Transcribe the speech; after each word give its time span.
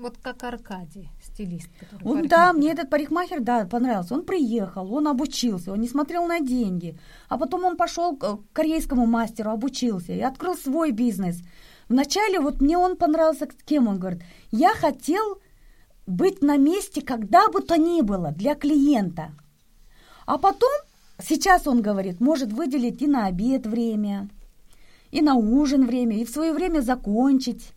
Вот 0.00 0.16
как 0.16 0.42
Аркадий, 0.44 1.10
стилист. 1.22 1.68
Он, 2.02 2.26
да, 2.26 2.54
мне 2.54 2.72
этот 2.72 2.88
парикмахер, 2.88 3.40
да, 3.40 3.66
понравился. 3.66 4.14
Он 4.14 4.24
приехал, 4.24 4.94
он 4.94 5.06
обучился, 5.06 5.72
он 5.72 5.80
не 5.80 5.88
смотрел 5.88 6.26
на 6.26 6.40
деньги. 6.40 6.98
А 7.28 7.36
потом 7.36 7.64
он 7.64 7.76
пошел 7.76 8.16
к 8.16 8.38
корейскому 8.54 9.04
мастеру, 9.04 9.50
обучился 9.50 10.14
и 10.14 10.20
открыл 10.20 10.56
свой 10.56 10.92
бизнес. 10.92 11.42
Вначале 11.90 12.40
вот 12.40 12.62
мне 12.62 12.78
он 12.78 12.96
понравился, 12.96 13.46
кем 13.66 13.88
он 13.88 13.98
говорит, 13.98 14.22
я 14.50 14.70
хотел 14.70 15.38
быть 16.06 16.40
на 16.40 16.56
месте, 16.56 17.02
когда 17.02 17.50
бы 17.50 17.60
то 17.60 17.76
ни 17.76 18.00
было, 18.00 18.32
для 18.32 18.54
клиента. 18.54 19.32
А 20.24 20.38
потом, 20.38 20.70
сейчас 21.22 21.66
он 21.66 21.82
говорит, 21.82 22.20
может 22.20 22.54
выделить 22.54 23.02
и 23.02 23.06
на 23.06 23.26
обед 23.26 23.66
время, 23.66 24.30
и 25.10 25.20
на 25.20 25.34
ужин 25.34 25.86
время, 25.86 26.16
и 26.16 26.24
в 26.24 26.30
свое 26.30 26.54
время 26.54 26.80
закончить. 26.80 27.74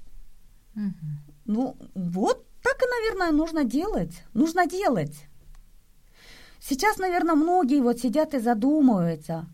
Угу. 0.78 1.33
Ну, 1.46 1.76
вот 1.94 2.46
так 2.62 2.82
и, 2.82 2.86
наверное, 2.86 3.32
нужно 3.32 3.64
делать. 3.64 4.24
Нужно 4.34 4.66
делать. 4.66 5.26
Сейчас, 6.60 6.98
наверное, 6.98 7.36
многие 7.36 7.82
вот 7.82 8.00
сидят 8.00 8.34
и 8.34 8.40
задумываются. 8.40 9.46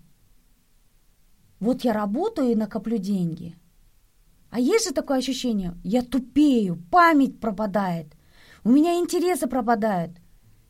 Вот 1.59 1.81
я 1.81 1.93
работаю 1.93 2.51
и 2.51 2.55
накоплю 2.55 2.97
деньги. 2.97 3.55
А 4.51 4.59
есть 4.59 4.87
же 4.87 4.93
такое 4.93 5.19
ощущение, 5.19 5.75
я 5.83 6.01
тупею, 6.01 6.81
память 6.89 7.39
пропадает, 7.39 8.07
у 8.63 8.69
меня 8.69 8.99
интересы 8.99 9.47
пропадают. 9.47 10.11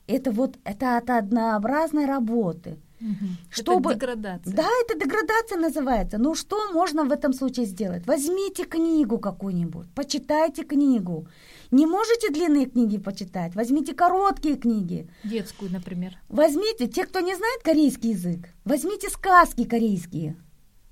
Это 0.06 0.32
вот 0.32 0.58
это 0.66 0.98
от 0.98 1.10
однообразной 1.10 2.06
работы– 2.06 2.78
Угу. 3.02 3.28
Чтобы... 3.50 3.92
Это 3.92 4.00
деградация. 4.00 4.54
Да, 4.54 4.68
это 4.86 5.00
деградация 5.00 5.58
называется. 5.58 6.18
Ну 6.18 6.36
что 6.36 6.72
можно 6.74 7.06
в 7.06 7.12
этом 7.12 7.34
случае 7.34 7.66
сделать? 7.66 8.06
Возьмите 8.06 8.66
книгу 8.66 9.20
какую-нибудь, 9.20 9.88
почитайте 9.96 10.64
книгу. 10.64 11.28
Не 11.72 11.86
можете 11.86 12.30
длинные 12.30 12.66
книги 12.66 12.98
почитать? 12.98 13.56
Возьмите 13.56 13.94
короткие 13.94 14.56
книги. 14.56 15.10
Детскую, 15.24 15.72
например. 15.72 16.18
Возьмите, 16.28 16.88
те, 16.88 17.06
кто 17.06 17.22
не 17.22 17.36
знает 17.36 17.64
корейский 17.64 18.12
язык, 18.12 18.50
возьмите 18.66 19.10
сказки 19.10 19.64
корейские. 19.64 20.36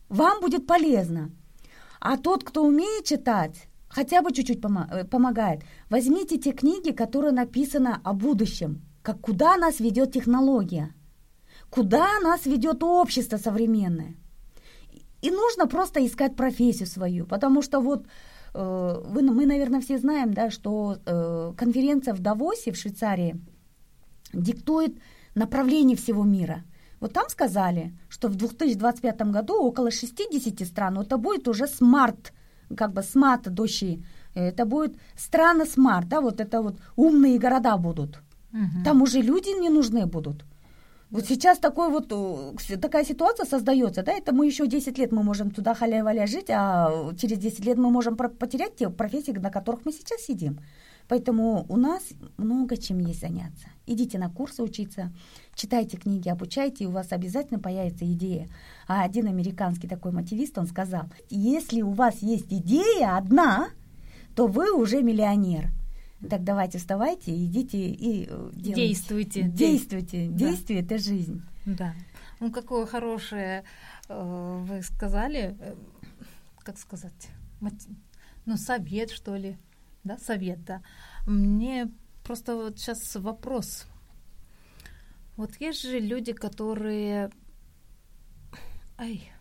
Вам 0.10 0.40
будет 0.40 0.66
полезно. 0.66 1.32
А 2.00 2.18
тот, 2.18 2.44
кто 2.44 2.64
умеет 2.64 3.06
читать, 3.06 3.68
хотя 3.90 4.22
бы 4.22 4.32
чуть-чуть 4.32 4.64
э, 4.64 5.04
помогает, 5.06 5.64
возьмите 5.90 6.38
те 6.38 6.52
книги, 6.52 6.92
которые 6.92 7.34
написаны 7.34 8.00
о 8.04 8.14
будущем, 8.14 8.84
как 9.02 9.20
куда 9.20 9.58
нас 9.58 9.80
ведет 9.80 10.14
технология 10.14 10.94
куда 11.70 12.20
нас 12.22 12.46
ведет 12.46 12.84
общество 12.84 13.38
современное. 13.38 14.16
И 15.22 15.32
нужно 15.32 15.68
просто 15.68 16.06
искать 16.06 16.36
профессию 16.36 16.88
свою, 16.88 17.26
потому 17.26 17.62
что 17.62 17.80
вот 17.80 18.06
э, 18.54 19.04
вы, 19.06 19.22
мы, 19.22 19.46
наверное, 19.46 19.82
все 19.82 19.98
знаем, 19.98 20.34
да, 20.34 20.52
что 20.52 20.98
э, 21.06 21.54
конференция 21.58 22.14
в 22.14 22.20
Давосе 22.20 22.72
в 22.72 22.78
Швейцарии 22.78 23.40
диктует 24.34 24.98
направление 25.36 25.98
всего 25.98 26.24
мира. 26.24 26.64
Вот 27.00 27.14
там 27.14 27.30
сказали, 27.30 27.94
что 28.10 28.28
в 28.28 28.36
2025 28.36 29.22
году 29.32 29.56
около 29.56 29.92
60 29.92 30.68
стран, 30.68 31.00
это 31.00 31.18
будет 31.18 31.48
уже 31.48 31.68
smart, 31.68 32.34
как 32.76 32.94
бы 32.94 33.04
smart 33.04 33.54
дощи, 33.54 34.04
это 34.34 34.66
будет 34.66 34.96
страны 35.16 35.66
smart, 35.66 36.08
да, 36.08 36.22
вот 36.22 36.40
это 36.40 36.62
вот 36.62 36.78
умные 36.96 37.40
города 37.40 37.78
будут. 37.78 38.20
Угу. 38.54 38.84
Там 38.84 39.02
уже 39.02 39.22
люди 39.22 39.60
не 39.60 39.70
нужны 39.70 40.06
будут. 40.06 40.46
Вот 41.10 41.26
сейчас 41.26 41.58
такой 41.60 41.90
вот, 41.90 42.12
э, 42.12 42.78
такая 42.78 43.06
ситуация 43.06 43.46
создается, 43.46 44.04
да, 44.04 44.12
это 44.12 44.34
мы 44.34 44.46
еще 44.46 44.68
10 44.68 44.98
лет 44.98 45.14
мы 45.14 45.24
можем 45.24 45.52
туда 45.52 45.74
халя-валя 45.74 46.28
жить, 46.28 46.50
а 46.50 47.14
через 47.18 47.38
10 47.38 47.66
лет 47.66 47.78
мы 47.78 47.90
можем 47.92 48.18
потерять 48.18 48.76
те 48.76 48.90
профессии, 48.90 49.32
на 49.32 49.50
которых 49.50 49.86
мы 49.86 49.94
сейчас 49.94 50.22
сидим. 50.22 50.60
Поэтому 51.08 51.66
у 51.70 51.78
нас 51.78 52.04
много 52.36 52.76
чем 52.76 53.00
есть 53.00 53.22
заняться. 53.22 53.68
Идите 53.86 54.20
на 54.20 54.30
курсы 54.30 54.62
учиться, 54.62 55.14
читайте 55.56 55.96
книги, 55.96 56.28
обучайте, 56.28 56.84
и 56.84 56.88
у 56.88 56.92
вас 56.92 57.14
обязательно 57.14 57.60
появится 57.60 58.06
идея. 58.12 58.50
А 58.88 59.04
один 59.04 59.28
американский 59.28 59.88
такой 59.88 60.12
мотивист, 60.12 60.58
он 60.58 60.68
сказал, 60.68 61.04
если 61.30 61.82
у 61.82 61.92
вас 61.92 62.22
есть 62.22 62.52
идея 62.52 63.16
одна, 63.16 63.70
то 64.36 64.48
вы 64.48 64.74
уже 64.74 65.02
миллионер. 65.02 65.72
Так 66.30 66.44
давайте 66.44 66.80
вставайте, 66.80 67.32
идите 67.46 67.78
и 67.78 68.28
э, 68.28 68.50
делайте. 68.54 68.88
Действуйте. 68.88 69.44
Действуйте. 69.44 70.28
Да. 70.30 70.38
Действие– 70.38 70.80
это 70.82 70.98
жизнь. 70.98 71.44
Да. 71.66 71.94
Ну, 72.40 72.52
какое 72.52 72.86
хорошее 72.88 73.64
э, 74.10 74.64
вы 74.66 74.82
сказали, 74.82 75.56
э, 75.60 75.76
как 76.64 76.78
сказать, 76.80 77.30
ну, 78.46 78.58
совет, 78.58 79.12
что 79.12 79.36
ли, 79.36 79.58
да, 80.04 80.18
совет, 80.18 80.64
да. 80.64 80.82
Мне 81.28 81.92
просто 82.24 82.56
вот 82.56 82.80
сейчас 82.80 83.16
вопрос. 83.16 83.86
Вот 85.36 85.56
есть 85.60 85.84
же 85.84 86.00
люди, 86.00 86.34
которые... 86.34 87.30
Ай, 88.98 89.32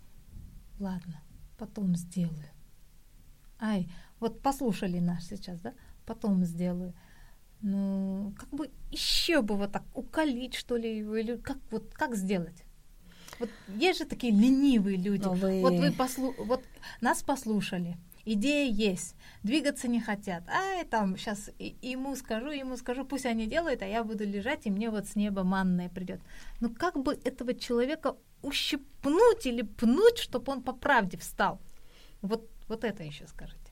ладно, 0.79 1.23
потом 1.57 1.97
сделаю. 1.97 2.51
Ай, 3.59 3.91
вот 4.21 4.43
послушали 4.43 4.99
нас 4.99 5.27
сейчас, 5.27 5.59
да? 5.61 5.73
Потом 6.07 6.45
сделаю. 6.45 6.95
Ну, 7.63 8.33
как 8.39 8.49
бы 8.51 8.71
еще 8.91 9.43
бы 9.43 9.57
вот 9.57 9.73
так 9.73 9.85
уколить, 9.95 10.55
что 10.55 10.77
ли, 10.77 10.99
или 10.99 11.37
как 11.37 11.59
вот 11.71 11.93
как 11.95 12.15
сделать? 12.15 12.65
Вот 13.39 13.51
есть 13.69 13.99
же 13.99 14.05
такие 14.07 14.33
ленивые 14.33 14.97
люди. 14.97 15.27
Вы... 15.27 15.61
Вот 15.61 15.75
вы 15.75 15.93
послу... 15.93 16.35
вот 16.39 16.63
нас 17.01 17.23
послушали, 17.23 17.97
идея 18.25 18.71
есть, 18.71 19.15
двигаться 19.43 19.89
не 19.89 20.01
хотят. 20.01 20.45
А 20.49 20.85
там 20.85 21.17
сейчас 21.17 21.51
ему 21.59 22.17
скажу, 22.17 22.51
ему 22.51 22.77
скажу, 22.77 23.05
пусть 23.05 23.27
они 23.27 23.47
делают, 23.47 23.83
а 23.83 23.87
я 23.87 24.05
буду 24.05 24.25
лежать, 24.25 24.67
и 24.67 24.71
мне 24.71 24.91
вот 24.91 25.07
с 25.07 25.17
неба 25.17 25.43
манная 25.43 25.89
придет. 25.89 26.21
Ну 26.61 26.71
как 26.71 27.03
бы 27.03 27.19
этого 27.25 27.55
человека 27.55 28.17
ущипнуть 28.43 29.47
или 29.47 29.63
пнуть, 29.63 30.19
чтобы 30.19 30.53
он 30.53 30.63
по 30.63 30.73
правде 30.73 31.17
встал? 31.19 31.61
Вот, 32.23 32.49
вот 32.69 32.85
это 32.85 33.03
еще 33.03 33.27
скажите. 33.27 33.66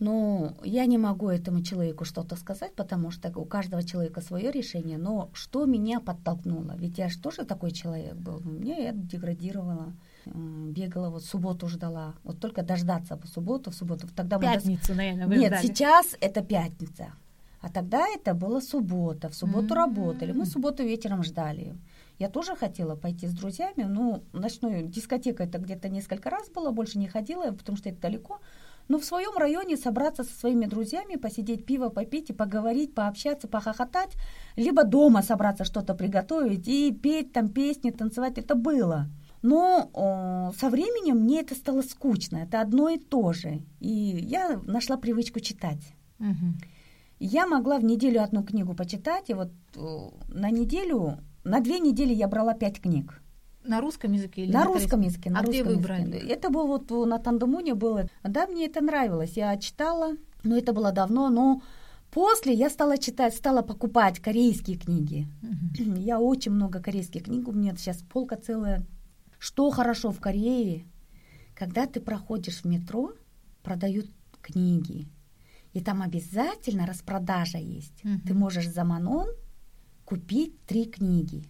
Ну, 0.00 0.54
я 0.62 0.86
не 0.86 0.96
могу 0.96 1.28
этому 1.28 1.60
человеку 1.62 2.04
что-то 2.04 2.36
сказать, 2.36 2.72
потому 2.74 3.10
что 3.10 3.32
у 3.36 3.44
каждого 3.44 3.82
человека 3.82 4.20
свое 4.20 4.52
решение. 4.52 4.96
Но 4.96 5.28
что 5.32 5.64
меня 5.66 5.98
подтолкнуло? 5.98 6.74
Ведь 6.76 6.98
я 6.98 7.08
же 7.08 7.18
тоже 7.18 7.44
такой 7.44 7.72
человек 7.72 8.14
был. 8.14 8.40
Мне 8.40 8.90
это 8.90 8.98
деградировало. 8.98 9.92
Бегала, 10.24 11.10
вот 11.10 11.24
субботу 11.24 11.68
ждала. 11.68 12.14
Вот 12.22 12.38
только 12.38 12.62
дождаться 12.62 13.16
по 13.16 13.26
субботу, 13.26 13.70
в 13.70 13.74
субботу. 13.74 14.06
Тогда 14.14 14.38
Пятницу, 14.38 14.92
мы... 14.92 14.96
наверное, 14.96 15.26
вы 15.26 15.36
Нет, 15.36 15.52
ждали. 15.52 15.66
сейчас 15.66 16.16
это 16.20 16.42
пятница. 16.44 17.06
А 17.60 17.68
тогда 17.68 18.06
это 18.06 18.34
была 18.34 18.60
суббота. 18.60 19.28
В 19.28 19.34
субботу 19.34 19.74
mm-hmm. 19.74 19.74
работали. 19.74 20.32
Мы 20.32 20.46
субботу 20.46 20.84
вечером 20.84 21.24
ждали. 21.24 21.74
Я 22.18 22.28
тоже 22.28 22.54
хотела 22.54 22.94
пойти 22.94 23.26
с 23.26 23.32
друзьями. 23.32 23.82
Ну, 23.82 24.22
ночную 24.32 24.86
дискотека 24.86 25.42
это 25.42 25.58
где-то 25.58 25.88
несколько 25.88 26.30
раз 26.30 26.48
было, 26.50 26.70
больше 26.70 26.98
не 26.98 27.08
ходила, 27.08 27.50
потому 27.50 27.76
что 27.76 27.88
это 27.88 28.00
далеко 28.00 28.40
но 28.88 28.98
в 28.98 29.04
своем 29.04 29.36
районе 29.36 29.76
собраться 29.76 30.24
со 30.24 30.32
своими 30.32 30.66
друзьями, 30.66 31.16
посидеть 31.16 31.64
пиво 31.64 31.90
попить 31.90 32.30
и 32.30 32.32
поговорить, 32.32 32.94
пообщаться, 32.94 33.46
похохотать, 33.48 34.16
либо 34.56 34.84
дома 34.84 35.22
собраться 35.22 35.64
что-то 35.64 35.94
приготовить 35.94 36.66
и 36.66 36.92
петь 36.92 37.32
там 37.32 37.48
песни, 37.48 37.90
танцевать, 37.90 38.38
это 38.38 38.54
было. 38.54 39.08
Но 39.42 39.90
о, 39.92 40.52
со 40.58 40.68
временем 40.68 41.18
мне 41.18 41.40
это 41.40 41.54
стало 41.54 41.82
скучно, 41.82 42.38
это 42.38 42.60
одно 42.60 42.88
и 42.88 42.98
то 42.98 43.32
же. 43.32 43.60
И 43.78 43.88
я 43.88 44.60
нашла 44.64 44.96
привычку 44.96 45.40
читать. 45.40 45.94
Угу. 46.18 46.54
Я 47.20 47.46
могла 47.46 47.78
в 47.78 47.84
неделю 47.84 48.22
одну 48.22 48.42
книгу 48.42 48.74
почитать, 48.74 49.30
и 49.30 49.34
вот 49.34 49.50
о, 49.76 50.12
на 50.28 50.50
неделю, 50.50 51.18
на 51.44 51.60
две 51.60 51.78
недели 51.78 52.12
я 52.12 52.26
брала 52.26 52.54
пять 52.54 52.80
книг. 52.80 53.22
На 53.68 53.80
русском 53.80 54.12
языке 54.12 54.42
или 54.42 54.52
на, 54.52 54.60
на 54.60 54.66
русском 54.66 55.02
языке? 55.02 55.30
На 55.30 55.40
а 55.40 55.42
русском 55.42 55.62
где 55.66 55.74
вы 55.74 55.80
брали? 55.80 56.28
Это 56.28 56.48
было 56.48 56.66
вот 56.66 56.90
на 56.90 57.18
Тандемуне 57.18 57.74
было. 57.74 58.08
Да, 58.24 58.46
мне 58.46 58.66
это 58.66 58.82
нравилось. 58.82 59.36
Я 59.36 59.56
читала, 59.58 60.16
но 60.42 60.56
это 60.56 60.72
было 60.72 60.90
давно, 60.90 61.28
но 61.28 61.62
после 62.10 62.54
я 62.54 62.70
стала 62.70 62.96
читать, 62.96 63.34
стала 63.34 63.60
покупать 63.60 64.20
корейские 64.20 64.78
книги. 64.78 65.28
Угу. 65.42 65.96
Я 66.00 66.18
очень 66.18 66.52
много 66.52 66.80
корейских 66.80 67.24
книг, 67.24 67.46
у 67.46 67.52
меня 67.52 67.76
сейчас 67.76 68.02
полка 68.02 68.36
целая. 68.36 68.86
Что 69.38 69.70
хорошо 69.70 70.10
в 70.10 70.18
Корее, 70.18 70.84
когда 71.54 71.86
ты 71.86 72.00
проходишь 72.00 72.62
в 72.62 72.64
метро, 72.64 73.12
продают 73.62 74.06
книги. 74.40 75.06
И 75.74 75.80
там 75.80 76.02
обязательно 76.02 76.86
распродажа 76.86 77.58
есть. 77.58 78.04
Угу. 78.04 78.20
Ты 78.26 78.34
можешь 78.34 78.68
за 78.68 78.84
Манон 78.84 79.28
купить 80.04 80.58
три 80.64 80.86
книги. 80.86 81.44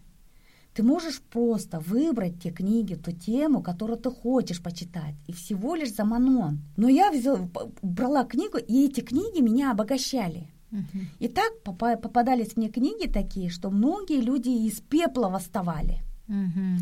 Ты 0.79 0.85
можешь 0.85 1.21
просто 1.21 1.81
выбрать 1.81 2.41
те 2.41 2.53
книги, 2.53 2.95
ту 2.95 3.11
тему, 3.11 3.63
которую 3.63 3.99
ты 3.99 4.13
хочешь 4.13 4.63
почитать, 4.63 5.17
и 5.27 5.33
всего 5.33 5.75
лишь 5.75 5.93
за 5.93 6.05
манон. 6.05 6.61
Но 6.77 6.89
я 6.89 7.11
взяла, 7.11 7.49
брала 7.83 8.25
книгу, 8.25 8.59
и 8.59 8.87
эти 8.87 9.01
книги 9.01 9.41
меня 9.41 9.73
обогащали. 9.73 10.47
Uh-huh. 10.71 11.07
И 11.19 11.27
так 11.27 11.65
попадались 11.65 12.57
мне 12.57 12.69
книги 12.69 13.09
такие, 13.09 13.51
что 13.51 13.71
многие 13.71 14.21
люди 14.21 14.51
из 14.51 14.81
пепла 14.81 15.29
восставали. 15.29 15.99
Uh-huh. 16.29 16.79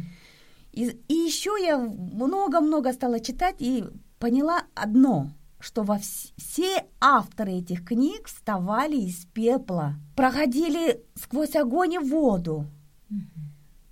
И, 0.72 0.88
и 1.08 1.14
еще 1.14 1.56
я 1.58 1.78
много-много 1.78 2.92
стала 2.92 3.18
читать 3.18 3.56
и 3.60 3.82
поняла 4.18 4.64
одно, 4.74 5.30
что 5.58 5.84
во 5.84 5.96
вс- 5.96 6.34
все 6.36 6.84
авторы 7.00 7.52
этих 7.52 7.82
книг 7.82 8.26
вставали 8.26 8.96
из 8.98 9.24
пепла, 9.24 9.94
проходили 10.16 11.02
сквозь 11.14 11.56
огонь 11.56 11.94
и 11.94 11.98
воду. 11.98 12.66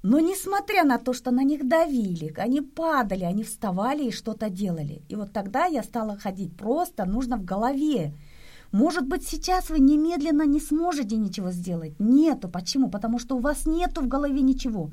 Но 0.04 0.20
несмотря 0.20 0.84
на 0.84 0.98
то, 0.98 1.14
что 1.14 1.30
на 1.30 1.42
них 1.44 1.66
давили, 1.66 2.30
они 2.36 2.60
падали, 2.60 3.24
они 3.24 3.42
вставали 3.42 4.04
и 4.04 4.12
что-то 4.12 4.50
делали. 4.50 5.00
И 5.08 5.16
вот 5.16 5.32
тогда 5.32 5.64
я 5.64 5.82
стала 5.82 6.18
ходить. 6.18 6.54
Просто 6.54 7.06
нужно 7.06 7.38
в 7.38 7.44
голове. 7.46 8.12
Может 8.70 9.08
быть, 9.08 9.26
сейчас 9.26 9.70
вы 9.70 9.78
немедленно 9.78 10.42
не 10.42 10.60
сможете 10.60 11.16
ничего 11.16 11.52
сделать. 11.52 11.98
Нету. 11.98 12.50
Почему? 12.50 12.90
Потому 12.90 13.18
что 13.18 13.34
у 13.34 13.38
вас 13.38 13.64
нету 13.64 14.02
в 14.02 14.06
голове 14.08 14.42
ничего. 14.42 14.90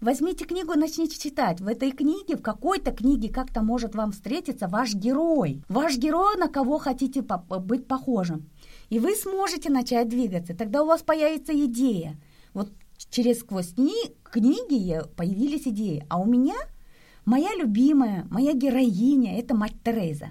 Возьмите 0.00 0.44
книгу 0.44 0.72
и 0.72 0.76
начните 0.76 1.16
читать. 1.16 1.60
В 1.60 1.68
этой 1.68 1.92
книге, 1.92 2.36
в 2.36 2.42
какой-то 2.42 2.90
книге 2.90 3.28
как-то 3.28 3.62
может 3.62 3.94
вам 3.94 4.10
встретиться 4.10 4.66
ваш 4.66 4.92
герой. 4.92 5.62
Ваш 5.68 5.96
герой, 5.98 6.36
на 6.36 6.48
кого 6.48 6.78
хотите 6.78 7.22
быть 7.22 7.86
похожим. 7.86 8.50
И 8.90 8.98
вы 8.98 9.14
сможете 9.14 9.70
начать 9.70 10.08
двигаться. 10.08 10.52
Тогда 10.52 10.82
у 10.82 10.86
вас 10.86 11.02
появится 11.02 11.52
идея. 11.52 12.16
Вот 12.54 12.70
через 13.10 13.40
сквозь 13.40 13.72
кни- 13.74 14.14
книги 14.22 15.00
появились 15.16 15.66
идеи. 15.66 16.04
А 16.08 16.20
у 16.20 16.26
меня 16.26 16.56
моя 17.24 17.54
любимая, 17.54 18.26
моя 18.30 18.52
героиня– 18.52 19.38
это 19.40 19.54
мать 19.54 19.74
Тереза. 19.84 20.28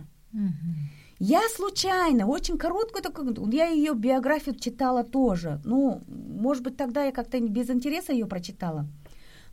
Я 1.20 1.42
случайно, 1.56 2.28
очень 2.28 2.58
короткую 2.60 3.02
такую, 3.02 3.34
я 3.52 3.70
ее 3.70 3.96
биографию 3.96 4.56
читала 4.56 5.04
тоже. 5.04 5.60
Ну, 5.66 6.02
может 6.08 6.64
быть, 6.64 6.78
тогда 6.78 7.06
я 7.06 7.12
как-то 7.12 7.40
без 7.40 7.72
интереса 7.72 8.14
ее 8.14 8.28
прочитала. 8.28 8.88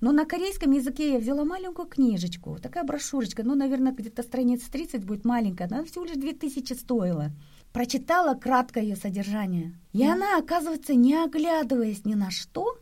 Но 0.03 0.13
на 0.13 0.27
корейском 0.27 0.73
языке 0.73 1.13
я 1.13 1.19
взяла 1.19 1.45
маленькую 1.45 1.89
книжечку, 1.89 2.59
такая 2.61 2.85
брошюрочка, 2.85 3.43
ну, 3.43 3.55
наверное, 3.55 3.93
где-то 3.93 4.23
страниц 4.23 4.61
30 4.69 5.07
будет 5.07 5.25
маленькая, 5.25 5.67
она 5.67 5.85
всего 5.85 6.05
лишь 6.05 6.17
2000 6.17 6.75
стоила. 6.75 7.31
Прочитала 7.73 8.35
кратко 8.35 8.81
ее 8.81 8.97
содержание. 8.97 9.75
И 9.95 10.05
она, 10.05 10.37
оказывается, 10.37 10.95
не 10.95 11.15
оглядываясь 11.15 12.05
ни 12.05 12.15
на 12.15 12.31
что, 12.31 12.79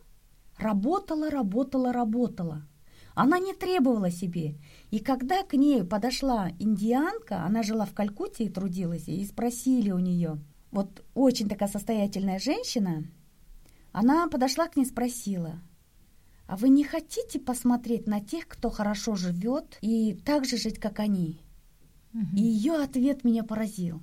работала, 0.57 1.29
работала, 1.29 1.91
работала. 1.91 2.63
Она 3.15 3.39
не 3.39 3.53
требовала 3.53 4.09
себе. 4.09 4.55
И 4.89 4.99
когда 4.99 5.43
к 5.43 5.53
ней 5.53 5.83
подошла 5.83 6.49
индианка, 6.59 7.43
она 7.43 7.61
жила 7.63 7.85
в 7.85 7.93
Калькутте 7.93 8.45
и 8.45 8.49
трудилась, 8.49 9.07
и 9.07 9.23
спросили 9.25 9.91
у 9.91 9.99
нее, 9.99 10.39
вот 10.71 11.03
очень 11.13 11.47
такая 11.47 11.69
состоятельная 11.69 12.39
женщина, 12.39 13.03
она 13.91 14.27
подошла 14.27 14.67
к 14.67 14.75
ней 14.75 14.83
и 14.83 14.89
спросила– 14.89 15.61
а 16.45 16.57
вы 16.57 16.69
не 16.69 16.83
хотите 16.83 17.39
посмотреть 17.39 18.05
на 18.05 18.19
тех, 18.19 18.47
кто 18.47 18.69
хорошо 18.69 19.15
живет 19.15 19.77
и 19.81 20.13
так 20.25 20.45
же 20.45 20.57
жить, 20.57 20.77
как 20.77 20.99
они? 20.99 21.41
Угу. 22.13 22.35
И 22.35 22.41
ее 22.41 22.73
ответ 22.75 23.23
меня 23.23 23.43
поразил. 23.43 24.01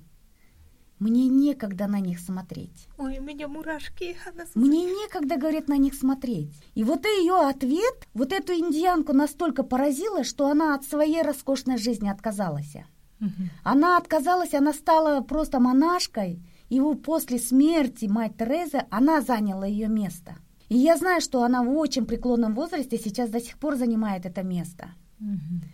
Мне 1.01 1.27
некогда 1.27 1.87
на 1.87 1.99
них 1.99 2.19
смотреть. 2.19 2.87
Ой, 2.99 3.17
у 3.17 3.23
меня 3.23 3.47
мурашки. 3.47 4.15
Мне 4.53 4.85
некогда, 4.85 5.35
говорит, 5.35 5.67
на 5.67 5.77
них 5.77 5.95
смотреть. 5.95 6.53
И 6.75 6.83
вот 6.83 7.05
ее 7.05 7.49
ответ, 7.49 8.07
вот 8.13 8.31
эту 8.31 8.53
индианку 8.53 9.11
настолько 9.11 9.63
поразило, 9.63 10.23
что 10.23 10.45
она 10.45 10.75
от 10.75 10.85
своей 10.85 11.23
роскошной 11.23 11.79
жизни 11.79 12.07
отказалась. 12.07 12.75
Угу. 13.19 13.49
Она 13.63 13.97
отказалась, 13.97 14.53
она 14.53 14.73
стала 14.73 15.21
просто 15.21 15.59
монашкой, 15.59 16.39
и 16.69 16.79
после 17.03 17.39
смерти 17.39 18.05
мать 18.05 18.37
Терезы 18.37 18.85
она 18.91 19.21
заняла 19.21 19.65
ее 19.65 19.87
место. 19.87 20.35
И 20.69 20.77
я 20.77 20.97
знаю, 20.97 21.19
что 21.19 21.41
она 21.41 21.63
в 21.63 21.75
очень 21.75 22.05
преклонном 22.05 22.53
возрасте 22.53 22.99
сейчас 22.99 23.31
до 23.31 23.41
сих 23.41 23.57
пор 23.57 23.75
занимает 23.75 24.27
это 24.27 24.43
место. 24.43 24.91
Угу. 25.19 25.65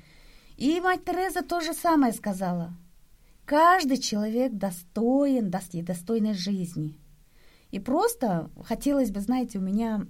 И 0.56 0.80
мать 0.80 1.04
Тереза 1.04 1.42
то 1.42 1.60
же 1.60 1.74
самое 1.74 2.14
сказала. 2.14 2.72
Каждый 3.48 3.98
человек 3.98 4.52
достоин 4.52 5.50
достойной 5.50 6.34
жизни. 6.34 7.00
И 7.72 7.80
просто 7.80 8.50
хотелось 8.66 9.10
бы, 9.10 9.22
знаете, 9.22 9.58
у 9.58 9.62
меня 9.62 10.06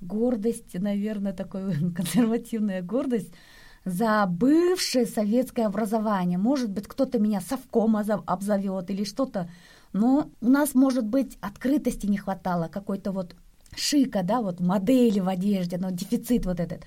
гордость, 0.00 0.72
наверное, 0.72 1.34
такая 1.34 1.74
консервативная 1.94 2.80
гордость 2.80 3.34
за 3.84 4.24
бывшее 4.26 5.04
советское 5.04 5.66
образование. 5.66 6.38
Может 6.38 6.70
быть, 6.70 6.88
кто-то 6.88 7.18
меня 7.18 7.42
совком 7.42 7.98
обзовет 7.98 8.88
или 8.88 9.04
что-то. 9.04 9.50
Но 9.92 10.30
у 10.40 10.48
нас, 10.48 10.74
может 10.74 11.04
быть, 11.04 11.36
открытости 11.42 12.06
не 12.06 12.16
хватало, 12.16 12.68
какой-то 12.68 13.12
вот 13.12 13.36
шика, 13.76 14.22
да, 14.22 14.40
вот 14.40 14.58
модели 14.58 15.20
в 15.20 15.28
одежде, 15.28 15.76
но 15.76 15.90
дефицит 15.90 16.46
вот 16.46 16.60
этот. 16.60 16.84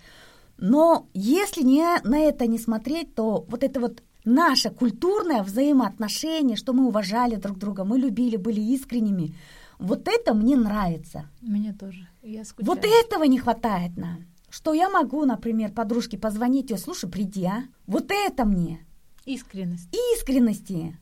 Но 0.57 1.07
если 1.13 1.61
не, 1.61 1.85
на 2.03 2.17
это 2.17 2.47
не 2.47 2.57
смотреть, 2.57 3.13
то 3.13 3.45
вот 3.47 3.63
это 3.63 3.79
вот 3.79 4.01
наше 4.25 4.69
культурное 4.69 5.43
взаимоотношение, 5.43 6.57
что 6.57 6.73
мы 6.73 6.87
уважали 6.87 7.35
друг 7.35 7.57
друга, 7.57 7.83
мы 7.83 7.97
любили, 7.97 8.35
были 8.35 8.59
искренними, 8.59 9.35
вот 9.79 10.07
это 10.07 10.33
мне 10.33 10.55
нравится. 10.55 11.29
Мне 11.41 11.73
тоже. 11.73 12.07
Я 12.21 12.45
скучаю. 12.45 12.75
Вот 12.75 12.85
этого 12.85 13.23
не 13.23 13.39
хватает 13.39 13.97
нам. 13.97 14.25
Что 14.49 14.73
я 14.73 14.89
могу, 14.89 15.25
например, 15.25 15.71
подружке 15.71 16.17
позвонить, 16.17 16.69
ее, 16.69 16.77
слушай, 16.77 17.09
приди, 17.09 17.45
а? 17.45 17.63
Вот 17.87 18.09
это 18.09 18.45
мне. 18.45 18.85
Искренность. 19.25 19.89
Искренности. 20.15 20.97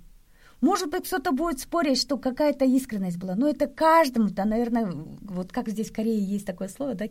Может 0.63 0.89
быть, 0.91 1.05
кто-то 1.07 1.33
будет 1.33 1.59
спорить, 1.59 1.99
что 1.99 2.17
какая-то 2.17 2.63
искренность 2.63 3.17
была, 3.17 3.35
но 3.35 3.49
это 3.49 3.67
каждому-то, 3.67 4.45
наверное, 4.45 4.93
вот 5.21 5.51
как 5.51 5.67
здесь 5.67 5.89
в 5.89 5.93
Корее 5.93 6.23
есть 6.23 6.45
такое 6.45 6.69
слово, 6.69 6.95
да, 6.95 7.05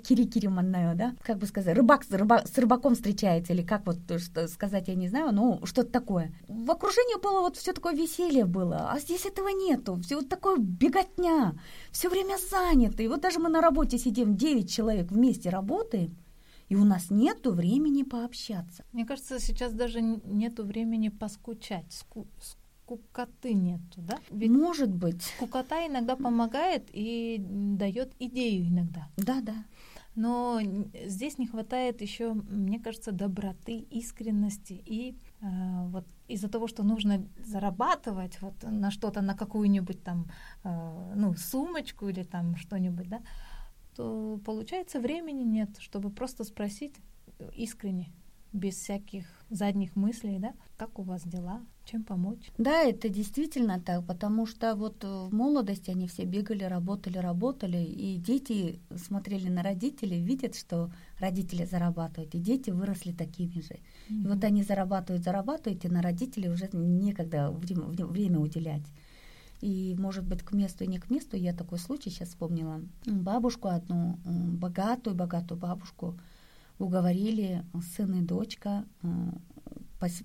маннаю, 0.49 0.97
да, 0.97 1.15
как 1.23 1.37
бы 1.37 1.45
сказать, 1.47 1.77
рыбак, 1.77 2.03
рыба, 2.09 2.45
с 2.47 2.57
рыбаком 2.57 2.95
встречается, 2.95 3.53
или 3.53 3.61
как 3.61 3.85
вот 3.85 3.99
что 4.19 4.49
сказать, 4.49 4.89
я 4.89 4.95
не 4.95 5.07
знаю, 5.09 5.35
ну, 5.35 5.61
что-то 5.67 5.91
такое. 5.91 6.33
В 6.49 6.71
окружении 6.71 7.21
было 7.21 7.41
вот 7.41 7.59
все 7.59 7.75
такое 7.75 7.93
веселье 7.95 8.47
было, 8.47 8.91
а 8.91 8.99
здесь 8.99 9.27
этого 9.27 9.49
нету, 9.49 10.01
все 10.01 10.17
вот 10.17 10.31
такое 10.31 10.57
беготня, 10.57 11.53
все 11.91 12.09
время 12.09 12.39
занято, 12.51 13.03
и 13.03 13.09
вот 13.09 13.21
даже 13.21 13.39
мы 13.39 13.51
на 13.51 13.61
работе 13.61 13.99
сидим, 13.99 14.35
9 14.35 14.71
человек 14.71 15.11
вместе 15.11 15.51
работаем, 15.51 16.17
и 16.71 16.75
у 16.75 16.87
нас 16.87 17.11
нету 17.11 17.53
времени 17.53 18.03
пообщаться. 18.03 18.83
Мне 18.93 19.05
кажется, 19.05 19.39
сейчас 19.39 19.75
даже 19.75 20.01
нету 20.01 20.65
времени 20.65 21.11
поскучать, 21.11 21.93
ску 21.93 22.27
скукоты 22.97 23.55
нету, 23.55 24.01
да? 24.01 24.19
Ведь 24.31 24.51
Может 24.51 24.91
быть. 24.91 25.23
Скукота 25.23 25.87
иногда 25.87 26.17
помогает 26.17 26.89
и 26.93 27.39
дает 27.79 28.13
идею 28.19 28.69
иногда. 28.69 29.09
Да, 29.17 29.41
да. 29.41 29.65
Но 30.15 30.61
здесь 31.07 31.39
не 31.39 31.47
хватает 31.47 32.03
еще, 32.03 32.35
мне 32.35 32.79
кажется, 32.79 33.13
доброты, 33.13 33.79
искренности 33.79 34.75
и 34.75 35.17
э, 35.41 35.47
вот 35.87 36.05
из-за 36.29 36.49
того, 36.49 36.69
что 36.69 36.83
нужно 36.83 37.27
зарабатывать 37.39 38.43
вот 38.43 38.55
на 38.63 38.91
что-то, 38.91 39.23
на 39.23 39.35
какую-нибудь 39.35 40.03
там 40.03 40.27
э, 40.65 41.13
ну 41.17 41.35
сумочку 41.35 42.09
или 42.09 42.25
там 42.25 42.57
что-нибудь, 42.57 43.09
да, 43.09 43.23
то 43.97 44.39
получается 44.45 45.01
времени 45.01 45.45
нет, 45.45 45.71
чтобы 45.79 46.11
просто 46.11 46.45
спросить 46.45 46.95
искренне 47.57 48.13
без 48.53 48.75
всяких 48.75 49.27
задних 49.51 49.97
мыслей, 49.97 50.39
да, 50.39 50.55
как 50.77 50.99
у 50.99 51.03
вас 51.03 51.23
дела, 51.25 51.61
чем 51.85 52.05
помочь. 52.05 52.51
Да, 52.59 52.83
это 52.83 53.09
действительно 53.09 53.81
так, 53.81 54.07
потому 54.07 54.47
что 54.47 54.75
вот 54.75 55.05
в 55.05 55.33
молодости 55.33 55.91
они 55.91 56.07
все 56.07 56.25
бегали, 56.25 56.65
работали, 56.65 57.19
работали, 57.19 57.79
и 57.79 58.17
дети 58.17 58.81
смотрели 58.97 59.49
на 59.49 59.63
родителей, 59.63 60.21
видят, 60.21 60.55
что 60.55 60.91
родители 61.19 61.65
зарабатывают, 61.65 62.35
и 62.35 62.39
дети 62.39 62.71
выросли 62.71 63.13
такими 63.13 63.61
же. 63.61 63.75
Mm-hmm. 64.09 64.25
И 64.25 64.27
вот 64.27 64.45
они 64.45 64.63
зарабатывают, 64.63 65.25
зарабатывают, 65.25 65.85
и 65.85 65.89
на 65.89 66.03
родителей 66.03 66.49
уже 66.49 66.69
некогда 66.73 67.51
время, 67.51 67.85
время 67.85 68.39
уделять. 68.39 68.87
И, 69.61 69.95
может 69.97 70.25
быть, 70.25 70.43
к 70.43 70.53
месту 70.53 70.83
и 70.83 70.89
не 70.89 70.99
к 70.99 71.09
месту, 71.09 71.37
я 71.37 71.53
такой 71.55 71.79
случай 71.79 72.11
сейчас 72.11 72.31
вспомнила. 72.31 72.81
Бабушку 73.07 73.69
одну, 73.69 74.19
богатую, 74.25 75.15
богатую 75.15 75.61
бабушку, 75.61 76.19
уговорили 76.79 77.65
сын 77.97 78.15
и 78.15 78.23
дочка 78.23 78.85
э, 79.03 79.09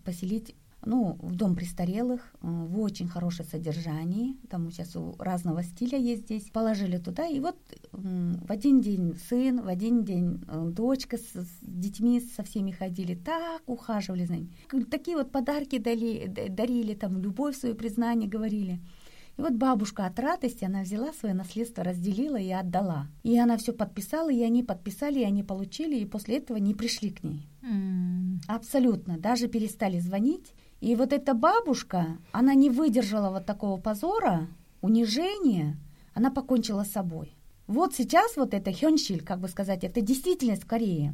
поселить 0.03 0.55
ну, 0.85 1.17
в 1.21 1.35
дом 1.35 1.55
престарелых, 1.55 2.21
э, 2.41 2.47
в 2.47 2.79
очень 2.79 3.07
хорошее 3.07 3.47
содержании, 3.49 4.37
там 4.49 4.71
сейчас 4.71 4.95
у 4.95 5.15
разного 5.19 5.63
стиля 5.63 5.97
есть 5.97 6.23
здесь, 6.23 6.49
положили 6.49 6.97
туда, 6.97 7.27
и 7.27 7.39
вот 7.39 7.57
в 7.91 8.51
один 8.51 8.81
день 8.81 9.15
сын, 9.29 9.61
в 9.61 9.67
один 9.67 10.03
день 10.03 10.43
э, 10.47 10.69
дочка 10.71 11.17
с, 11.17 11.33
с 11.33 11.49
детьми 11.61 12.21
со 12.21 12.43
всеми 12.43 12.71
ходили, 12.71 13.15
так 13.15 13.61
ухаживали 13.65 14.25
за 14.25 14.35
ними. 14.35 14.49
Такие 14.89 15.17
вот 15.17 15.31
подарки 15.31 15.77
дали, 15.77 16.27
дарили, 16.49 16.93
там, 16.93 17.21
любовь 17.21 17.57
свою, 17.57 17.75
признание 17.75 18.29
говорили. 18.29 18.79
И 19.37 19.41
вот 19.41 19.53
бабушка 19.53 20.07
от 20.07 20.19
радости, 20.19 20.65
она 20.65 20.81
взяла 20.81 21.13
свое 21.13 21.35
наследство, 21.35 21.83
разделила 21.83 22.37
и 22.37 22.49
отдала. 22.49 23.07
И 23.21 23.37
она 23.37 23.57
все 23.57 23.71
подписала, 23.71 24.31
и 24.31 24.41
они 24.41 24.63
подписали, 24.63 25.19
и 25.19 25.23
они 25.23 25.43
получили, 25.43 25.95
и 25.95 26.05
после 26.05 26.37
этого 26.37 26.57
не 26.57 26.73
пришли 26.73 27.11
к 27.11 27.23
ней. 27.23 27.47
Mm. 27.61 28.39
Абсолютно. 28.47 29.19
Даже 29.19 29.47
перестали 29.47 29.99
звонить. 29.99 30.53
И 30.81 30.95
вот 30.95 31.13
эта 31.13 31.35
бабушка, 31.35 32.17
она 32.31 32.55
не 32.55 32.71
выдержала 32.71 33.29
вот 33.29 33.45
такого 33.45 33.79
позора, 33.79 34.47
унижения, 34.81 35.77
она 36.15 36.31
покончила 36.31 36.83
с 36.83 36.91
собой. 36.91 37.35
Вот 37.67 37.93
сейчас 37.93 38.37
вот 38.37 38.53
это 38.53 38.71
хёншиль, 38.71 39.23
как 39.23 39.39
бы 39.39 39.49
сказать, 39.49 39.83
это 39.83 40.01
действительность. 40.01 40.63
На, 40.63 41.13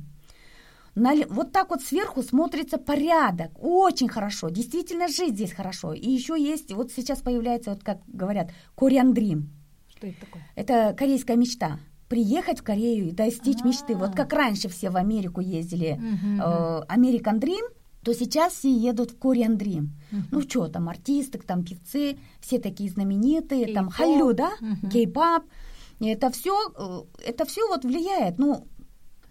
вот 1.29 1.51
так 1.51 1.69
вот 1.69 1.81
сверху 1.81 2.21
смотрится 2.21 2.77
порядок, 2.77 3.51
очень 3.59 4.07
хорошо, 4.07 4.49
действительно 4.49 5.07
жить 5.07 5.33
здесь 5.33 5.51
хорошо. 5.53 5.93
И 5.93 6.09
еще 6.09 6.39
есть, 6.39 6.71
вот 6.71 6.91
сейчас 6.91 7.21
появляется, 7.21 7.71
вот 7.71 7.83
как 7.83 7.99
говорят, 8.07 8.51
Dream. 9.13 9.43
Что 9.89 10.07
это 10.07 10.19
такое? 10.21 10.43
Это 10.55 10.95
корейская 10.97 11.35
мечта. 11.35 11.79
Приехать 12.09 12.59
в 12.59 12.63
Корею 12.63 13.07
и 13.07 13.11
достичь 13.11 13.59
А. 13.63 13.67
мечты. 13.67 13.95
Вот 13.95 14.15
как 14.15 14.33
раньше 14.33 14.69
все 14.69 14.89
в 14.91 14.97
Америку 14.97 15.41
ездили, 15.41 15.93
Мгм, 15.99 16.41
э, 16.41 16.85
American 16.89 17.39
Dream, 17.39 17.63
то 18.03 18.13
сейчас 18.13 18.53
все 18.53 18.71
едут 18.71 19.11
в 19.11 19.17
Korean 19.17 19.57
Dream. 19.57 19.87
Ну 20.31 20.41
что, 20.41 20.67
там 20.67 20.89
артисты, 20.89 21.39
там 21.39 21.63
певцы, 21.63 22.17
все 22.39 22.59
такие 22.59 22.89
знаменитые, 22.89 23.73
там 23.73 23.89
халю, 23.89 24.33
да, 24.33 24.51
кей-пап. 24.91 25.43
Это 25.99 26.29
все, 26.31 26.53
это 27.25 27.45
все 27.45 27.65
вот 27.69 27.85
влияет. 27.85 28.37
Ну, 28.37 28.67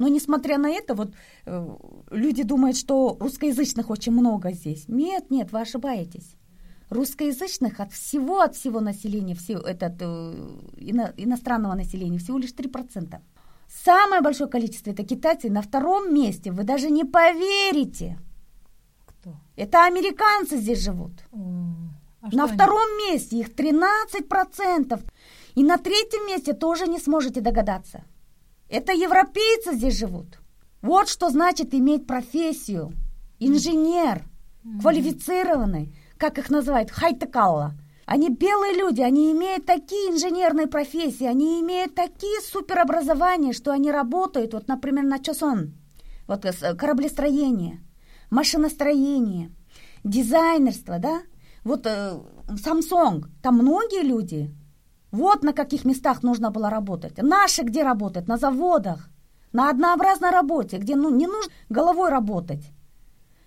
но 0.03 0.09
несмотря 0.09 0.59
на 0.59 0.69
это, 0.69 0.95
вот 0.95 1.15
э, 1.47 1.69
люди 2.11 2.43
думают, 2.43 2.77
что 2.77 3.17
русскоязычных 3.21 3.91
очень 3.91 4.13
много 4.13 4.53
здесь. 4.53 4.89
Нет, 4.89 5.31
нет, 5.31 5.53
вы 5.53 5.61
ошибаетесь. 5.61 6.35
Русскоязычных 6.91 7.81
от 7.81 7.93
всего, 7.93 8.41
от 8.41 8.55
всего 8.57 8.81
населения, 8.81 9.35
всего, 9.35 9.61
этот, 9.61 9.93
э, 10.01 10.35
ино- 10.91 11.13
иностранного 11.17 11.75
населения 11.75 12.19
всего 12.19 12.39
лишь 12.39 12.53
3%. 12.53 13.21
Самое 13.85 14.21
большое 14.23 14.51
количество 14.51 14.91
это 14.91 15.05
китайцы. 15.05 15.51
На 15.51 15.61
втором 15.63 16.13
месте 16.15 16.51
вы 16.51 16.65
даже 16.65 16.91
не 16.91 17.05
поверите. 17.05 18.19
Кто? 19.07 19.31
Это 19.57 19.87
американцы 19.87 20.59
здесь 20.59 20.85
живут. 20.85 21.13
А 21.33 22.29
на 22.37 22.45
они- 22.45 22.53
втором 22.55 22.89
месте 23.09 23.37
их 23.39 23.55
13%. 23.55 25.01
И 25.55 25.63
на 25.65 25.77
третьем 25.79 26.27
месте 26.27 26.53
тоже 26.55 26.87
не 26.89 26.99
сможете 26.99 27.41
догадаться. 27.41 28.03
Это 28.73 28.93
европейцы 28.93 29.75
здесь 29.75 29.99
живут. 29.99 30.39
Вот 30.81 31.07
что 31.09 31.29
значит 31.29 31.75
иметь 31.75 32.07
профессию. 32.07 32.93
Инженер, 33.39 34.25
квалифицированный, 34.81 35.95
как 36.17 36.39
их 36.39 36.49
называют, 36.49 36.91
хайтекалла. 36.91 37.75
Они 38.07 38.31
белые 38.31 38.73
люди, 38.75 39.03
они 39.03 39.31
имеют 39.33 39.67
такие 39.67 40.11
инженерные 40.11 40.69
профессии, 40.69 41.27
они 41.27 41.61
имеют 41.61 41.95
такие 41.95 42.41
суперобразования, 42.41 43.53
что 43.53 43.73
они 43.73 43.93
работают, 43.93 44.55
вот, 44.55 44.69
например, 44.69 45.05
на 45.05 45.19
Чосон, 45.19 45.75
вот 46.27 46.45
э, 46.47 46.53
с- 46.53 46.75
кораблестроение, 46.75 47.81
машиностроение, 48.31 49.51
дизайнерство, 50.03 50.99
да? 50.99 51.21
Вот 51.63 51.87
э, 51.87 52.19
Samsung, 52.49 53.27
там 53.43 53.59
многие 53.59 54.03
люди, 54.03 54.51
вот 55.13 55.43
на 55.45 55.53
каких 55.53 55.85
местах 55.85 56.23
нужно 56.23 56.51
было 56.51 56.71
работать. 56.71 57.19
Наши 57.19 57.63
где 57.63 57.85
работают? 57.85 58.29
На 58.29 58.37
заводах, 58.37 59.09
на 59.53 59.71
однообразной 59.71 60.31
работе, 60.31 60.79
где 60.79 60.97
ну, 60.97 61.11
не 61.11 61.27
нужно 61.27 61.53
головой 61.69 62.11
работать. 62.11 62.65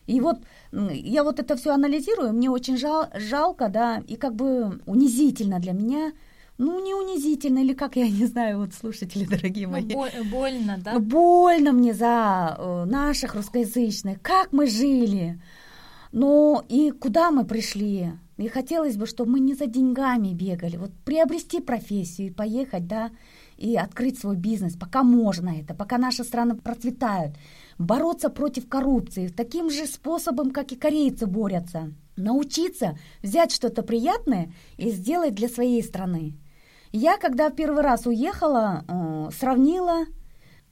И 0.07 0.21
вот 0.21 0.37
я 0.71 1.23
вот 1.23 1.39
это 1.39 1.55
все 1.55 1.71
анализирую, 1.73 2.31
мне 2.33 2.49
очень 2.51 2.77
жал, 2.77 3.07
жалко, 3.15 3.69
да, 3.69 4.03
и 4.07 4.15
как 4.15 4.35
бы 4.35 4.79
унизительно 4.85 5.59
для 5.59 5.73
меня, 5.73 6.11
ну 6.59 6.79
не 6.85 6.93
унизительно, 6.93 7.59
или 7.59 7.73
как, 7.73 7.95
я 7.95 8.07
не 8.07 8.27
знаю, 8.27 8.59
вот 8.59 8.73
слушатели 8.75 9.25
дорогие 9.29 9.65
Ну, 9.65 9.73
мои. 9.73 9.93
бо- 9.93 10.23
больно, 10.31 10.77
да? 10.77 10.99
Больно 10.99 11.71
мне 11.71 11.93
за 11.95 12.55
э, 12.59 12.85
наших 12.85 13.33
русскоязычных, 13.33 14.21
как 14.21 14.53
мы 14.53 14.67
жили, 14.67 15.41
ну 16.11 16.61
и 16.69 16.91
куда 16.91 17.31
мы 17.31 17.43
пришли. 17.45 18.11
И 18.37 18.47
хотелось 18.49 18.97
бы, 18.97 19.05
чтобы 19.05 19.31
мы 19.31 19.39
не 19.39 19.53
за 19.53 19.65
деньгами 19.65 20.33
бегали, 20.33 20.75
вот 20.77 20.91
приобрести 21.05 21.61
профессию 21.61 22.27
и 22.27 22.33
поехать, 22.33 22.85
да, 22.85 23.11
и 23.57 23.77
открыть 23.77 24.19
свой 24.19 24.35
бизнес, 24.35 24.75
пока 24.75 25.03
можно 25.03 25.49
это, 25.49 25.73
пока 25.73 25.97
наши 25.97 26.23
страны 26.23 26.55
процветают, 26.55 27.35
бороться 27.77 28.29
против 28.29 28.67
коррупции 28.67 29.29
таким 29.29 29.69
же 29.69 29.85
способом, 29.85 30.51
как 30.51 30.73
и 30.73 30.75
корейцы 30.75 31.27
борются, 31.27 31.93
научиться 32.17 32.97
взять 33.23 33.53
что-то 33.53 33.83
приятное 33.83 34.51
и 34.77 34.89
сделать 34.89 35.33
для 35.33 35.47
своей 35.47 35.81
страны. 35.81 36.35
Я, 36.91 37.17
когда 37.17 37.49
в 37.49 37.55
первый 37.55 37.83
раз 37.83 38.05
уехала, 38.05 38.83
э, 38.87 39.29
сравнила, 39.37 40.05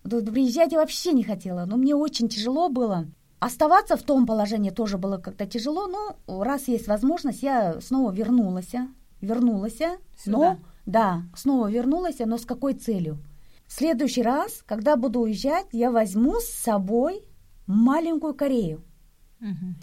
Тут 0.09 0.31
приезжать 0.31 0.73
я 0.73 0.79
вообще 0.79 1.13
не 1.13 1.23
хотела, 1.23 1.65
но 1.65 1.77
мне 1.77 1.95
очень 1.95 2.27
тяжело 2.27 2.69
было. 2.69 3.07
Оставаться 3.43 3.97
в 3.97 4.03
том 4.03 4.25
положении 4.25 4.69
тоже 4.69 4.97
было 4.97 5.17
как-то 5.17 5.45
тяжело, 5.45 5.87
но 5.87 6.43
раз 6.45 6.69
есть 6.69 6.87
возможность, 6.87 7.43
я 7.43 7.81
снова 7.81 8.09
вернулась. 8.13 8.71
Вернулась, 9.19 9.79
но 10.25 10.39
Сюда? 10.39 10.57
да, 10.85 11.21
снова 11.35 11.69
вернулась, 11.69 12.19
но 12.19 12.37
с 12.37 12.45
какой 12.45 12.73
целью? 12.73 13.17
В 13.67 13.73
следующий 13.73 14.21
раз, 14.23 14.63
когда 14.65 14.95
буду 14.95 15.19
уезжать, 15.19 15.65
я 15.73 15.91
возьму 15.91 16.39
с 16.39 16.45
собой 16.45 17.21
маленькую 17.67 18.33
Корею. 18.33 18.81
Мгм. 19.41 19.75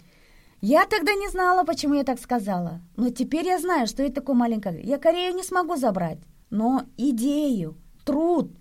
Я 0.61 0.87
тогда 0.87 1.13
не 1.13 1.29
знала, 1.29 1.63
почему 1.63 1.93
я 1.93 2.03
так 2.03 2.19
сказала. 2.19 2.81
Но 2.95 3.09
теперь 3.11 3.45
я 3.45 3.59
знаю, 3.59 3.85
что 3.85 4.01
это 4.01 4.15
такое 4.15 4.35
маленькое. 4.35 4.81
Я 4.81 4.97
Корею 4.97 5.35
не 5.35 5.43
смогу 5.43 5.75
забрать. 5.75 6.17
Но 6.49 6.85
идею, 6.97 7.77
труд, 8.05 8.51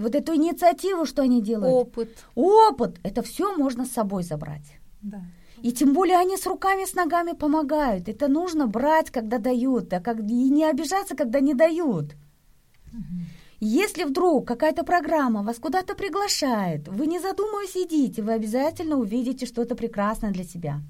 вот 0.00 0.14
эту 0.14 0.34
инициативу, 0.34 1.06
что 1.06 1.22
они 1.22 1.42
делают, 1.42 1.88
Опыт, 1.88 2.08
опыт, 2.34 2.98
это 3.02 3.22
все 3.22 3.56
можно 3.56 3.84
с 3.84 3.92
собой 3.92 4.22
забрать. 4.22 4.78
да. 5.02 5.22
И 5.62 5.72
тем 5.72 5.92
более 5.92 6.16
они 6.16 6.36
с 6.36 6.46
руками, 6.46 6.86
с 6.86 6.94
ногами 6.94 7.32
помогают. 7.32 8.08
Это 8.08 8.28
нужно 8.28 8.66
брать, 8.66 9.10
когда 9.10 9.38
дают, 9.38 9.92
а 9.92 10.00
как, 10.00 10.20
и 10.20 10.50
не 10.50 10.64
обижаться, 10.64 11.14
когда 11.14 11.40
не 11.40 11.52
дают. 11.54 12.16
Если 13.60 14.04
вдруг 14.04 14.48
какая-то 14.48 14.84
программа 14.84 15.42
вас 15.42 15.58
куда-то 15.58 15.94
приглашает, 15.94 16.88
вы 16.88 17.06
не 17.06 17.20
задумываясь 17.20 17.76
идите, 17.76 18.22
вы 18.22 18.32
обязательно 18.32 18.96
увидите 18.96 19.44
что-то 19.44 19.74
прекрасное 19.74 20.30
для 20.30 20.44
себя. 20.44 20.80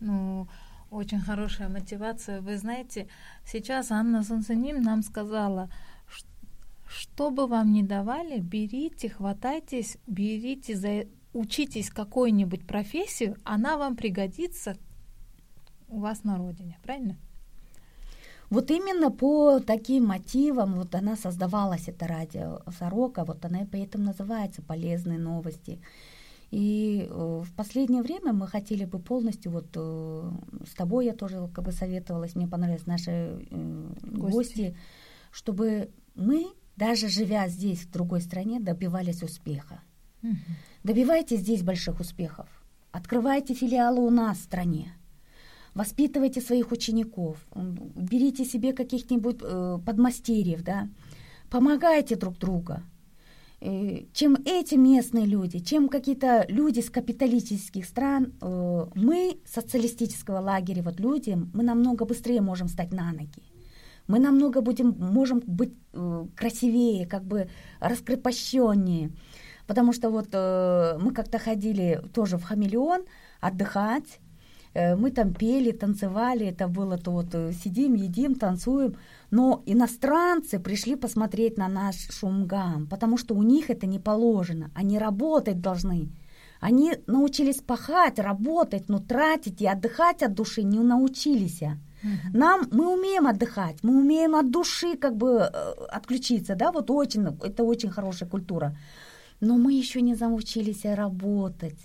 Ну, 0.00 0.48
очень 0.90 1.20
хорошая 1.20 1.68
мотивация. 1.68 2.40
Вы 2.40 2.56
знаете, 2.56 3.06
сейчас 3.46 3.92
Анна 3.92 4.24
Сансаним 4.24 4.82
нам 4.82 5.02
сказала, 5.02 5.70
что 6.90 7.30
бы 7.30 7.46
вам 7.46 7.72
ни 7.72 7.82
давали, 7.82 8.40
берите, 8.40 9.08
хватайтесь, 9.08 9.96
берите, 10.08 10.76
за, 10.76 11.06
учитесь 11.32 11.88
какой-нибудь 11.88 12.66
профессию, 12.66 13.36
она 13.44 13.76
вам 13.76 13.94
пригодится 13.94 14.76
у 15.88 16.00
вас 16.00 16.24
на 16.24 16.36
родине, 16.36 16.78
правильно? 16.82 17.16
Вот 18.48 18.72
именно 18.72 19.12
по 19.12 19.60
таким 19.60 20.06
мотивам 20.06 20.74
вот 20.74 20.96
она 20.96 21.14
создавалась, 21.14 21.86
эта 21.86 22.08
радио 22.08 22.62
Сорока, 22.76 23.24
вот 23.24 23.44
она 23.44 23.62
и 23.62 23.66
поэтому 23.66 24.06
называется 24.06 24.60
«Полезные 24.60 25.18
новости». 25.18 25.80
И 26.50 27.06
э, 27.08 27.42
в 27.44 27.54
последнее 27.54 28.02
время 28.02 28.32
мы 28.32 28.48
хотели 28.48 28.84
бы 28.84 28.98
полностью, 28.98 29.52
вот 29.52 29.68
э, 29.76 30.30
с 30.66 30.74
тобой 30.74 31.06
я 31.06 31.14
тоже 31.14 31.48
как 31.54 31.64
бы 31.64 31.70
советовалась, 31.70 32.34
мне 32.34 32.48
понравились 32.48 32.86
наши 32.86 33.10
э, 33.48 33.92
Гости. 34.02 34.32
гости, 34.32 34.76
чтобы 35.30 35.90
мы, 36.16 36.48
даже 36.76 37.08
живя 37.08 37.48
здесь, 37.48 37.80
в 37.80 37.90
другой 37.90 38.20
стране, 38.20 38.60
добивались 38.60 39.22
успеха. 39.22 39.80
Добивайтесь 40.82 41.40
здесь 41.40 41.62
больших 41.62 42.00
успехов. 42.00 42.48
Открывайте 42.92 43.54
филиалы 43.54 44.00
у 44.00 44.10
нас 44.10 44.38
в 44.38 44.42
стране. 44.42 44.94
Воспитывайте 45.74 46.40
своих 46.40 46.72
учеников. 46.72 47.46
Берите 47.54 48.44
себе 48.44 48.72
каких-нибудь 48.72 49.38
э, 49.42 49.78
подмастерьев, 49.86 50.62
да. 50.62 50.88
Помогайте 51.48 52.16
друг 52.16 52.38
другу. 52.38 52.78
Э, 53.60 54.04
Чем 54.12 54.36
эти 54.44 54.74
местные 54.74 55.26
люди, 55.26 55.60
чем 55.60 55.88
какие-то 55.88 56.44
люди 56.48 56.80
с 56.80 56.90
капиталистических 56.90 57.84
стран, 57.84 58.32
э, 58.40 58.86
мы 58.94 59.38
социалистического 59.44 60.40
лагеря, 60.40 60.82
вот 60.82 60.98
люди, 60.98 61.38
мы 61.54 61.62
намного 61.62 62.04
быстрее 62.04 62.40
можем 62.40 62.66
стать 62.68 62.92
на 62.92 63.12
ноги. 63.12 63.42
Мы 64.10 64.18
намного 64.18 64.60
будем, 64.60 64.96
можем 64.98 65.40
быть 65.46 65.72
э, 65.92 66.26
красивее, 66.36 67.06
как 67.06 67.24
бы 67.24 67.48
раскрепощеннее. 67.80 69.10
Потому 69.66 69.92
что 69.92 70.10
вот 70.10 70.28
э, 70.32 70.98
мы 71.00 71.12
как-то 71.12 71.38
ходили 71.38 72.02
тоже 72.12 72.36
в 72.36 72.42
хамелеон 72.42 73.04
отдыхать, 73.40 74.20
Э, 74.74 74.96
мы 74.96 75.10
там 75.10 75.34
пели, 75.34 75.72
танцевали, 75.72 76.46
это 76.46 76.68
было 76.68 76.96
то 76.96 77.10
вот 77.10 77.34
сидим, 77.54 77.94
едим, 77.94 78.34
танцуем, 78.34 78.96
но 79.30 79.62
иностранцы 79.66 80.58
пришли 80.58 80.96
посмотреть 80.96 81.58
на 81.58 81.68
наш 81.68 81.96
шумгам, 82.10 82.86
потому 82.86 83.18
что 83.18 83.34
у 83.34 83.42
них 83.42 83.70
это 83.70 83.86
не 83.86 83.98
положено, 83.98 84.70
они 84.74 84.98
работать 84.98 85.60
должны. 85.60 86.10
Они 86.60 86.92
научились 87.06 87.62
пахать, 87.62 88.18
работать, 88.18 88.88
но 88.88 88.98
тратить 88.98 89.62
и 89.62 89.66
отдыхать 89.66 90.22
от 90.22 90.34
души 90.34 90.62
не 90.62 90.80
научились. 90.80 91.62
Нам 92.32 92.68
мы 92.72 92.92
умеем 92.92 93.26
отдыхать, 93.26 93.82
мы 93.82 93.98
умеем 93.98 94.34
от 94.34 94.50
души 94.50 94.96
как 94.96 95.16
бы 95.16 95.50
э, 95.52 95.72
отключиться, 95.88 96.54
да, 96.54 96.72
вот 96.72 96.90
очень, 96.90 97.26
это 97.42 97.62
очень 97.64 97.90
хорошая 97.90 98.28
культура. 98.28 98.76
Но 99.40 99.56
мы 99.56 99.72
еще 99.72 100.00
не 100.00 100.14
научились 100.14 100.84
работать. 100.84 101.78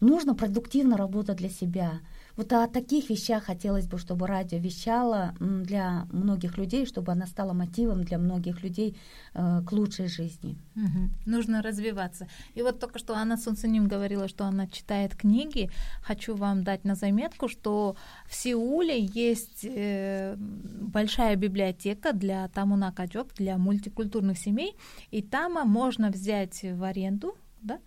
Нужно 0.00 0.34
продуктивно 0.34 0.96
работать 0.96 1.36
для 1.36 1.48
себя. 1.48 2.00
Вот 2.36 2.52
о 2.52 2.66
таких 2.66 3.10
вещах 3.10 3.44
хотелось 3.44 3.86
бы, 3.86 3.98
чтобы 3.98 4.26
радио 4.26 4.58
вещало 4.58 5.34
для 5.40 6.06
многих 6.12 6.58
людей, 6.58 6.86
чтобы 6.86 7.12
она 7.12 7.26
стала 7.26 7.54
мотивом 7.54 8.04
для 8.04 8.18
многих 8.18 8.62
людей 8.62 8.96
э, 9.34 9.62
к 9.66 9.72
лучшей 9.72 10.08
жизни. 10.08 10.56
Угу. 10.76 11.30
Нужно 11.30 11.62
развиваться. 11.62 12.28
И 12.54 12.62
вот 12.62 12.78
только 12.78 12.98
что 12.98 13.14
Анна 13.14 13.36
Сунциним 13.36 13.88
говорила, 13.88 14.28
что 14.28 14.44
она 14.44 14.66
читает 14.66 15.16
книги. 15.16 15.70
Хочу 16.02 16.34
вам 16.36 16.62
дать 16.62 16.84
на 16.84 16.94
заметку, 16.94 17.48
что 17.48 17.96
в 18.28 18.34
Сеуле 18.34 19.00
есть 19.00 19.64
э, 19.64 20.36
большая 20.36 21.36
библиотека 21.36 22.12
для 22.12 22.48
Тамуна 22.48 22.92
Каджок, 22.92 23.32
для 23.34 23.56
мультикультурных 23.56 24.38
семей, 24.38 24.76
и 25.10 25.22
там 25.22 25.54
можно 25.66 26.10
взять 26.10 26.62
в 26.62 26.82
аренду 26.82 27.34
да, 27.62 27.78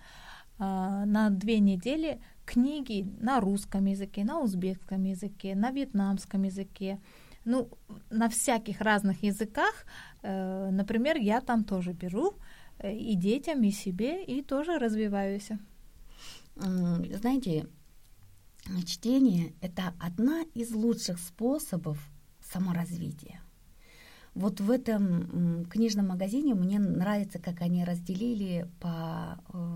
э, 0.57 1.05
на 1.05 1.29
две 1.29 1.59
недели 1.59 2.19
книги 2.53 3.05
на 3.21 3.39
русском 3.39 3.85
языке, 3.85 4.23
на 4.23 4.39
узбекском 4.39 5.03
языке, 5.03 5.55
на 5.55 5.71
вьетнамском 5.71 6.43
языке, 6.43 6.99
ну, 7.45 7.69
на 8.09 8.27
всяких 8.27 8.81
разных 8.81 9.23
языках. 9.23 9.85
Э, 10.23 10.69
например, 10.71 11.17
я 11.17 11.41
там 11.41 11.63
тоже 11.63 11.93
беру 11.93 12.33
э, 12.79 12.95
и 12.95 13.15
детям, 13.15 13.63
и 13.63 13.71
себе, 13.71 14.23
и 14.23 14.41
тоже 14.41 14.79
развиваюсь. 14.79 15.51
Знаете, 16.55 17.67
чтение— 18.85 19.53
это 19.61 19.93
одна 19.99 20.43
из 20.55 20.71
лучших 20.71 21.19
способов 21.19 21.97
саморазвития. 22.41 23.41
Вот 24.35 24.59
в 24.59 24.71
этом 24.71 25.65
книжном 25.65 26.07
магазине 26.07 26.55
мне 26.55 26.79
нравится, 26.79 27.39
как 27.39 27.61
они 27.61 27.85
разделили 27.85 28.67
по 28.79 29.39
э, 29.53 29.68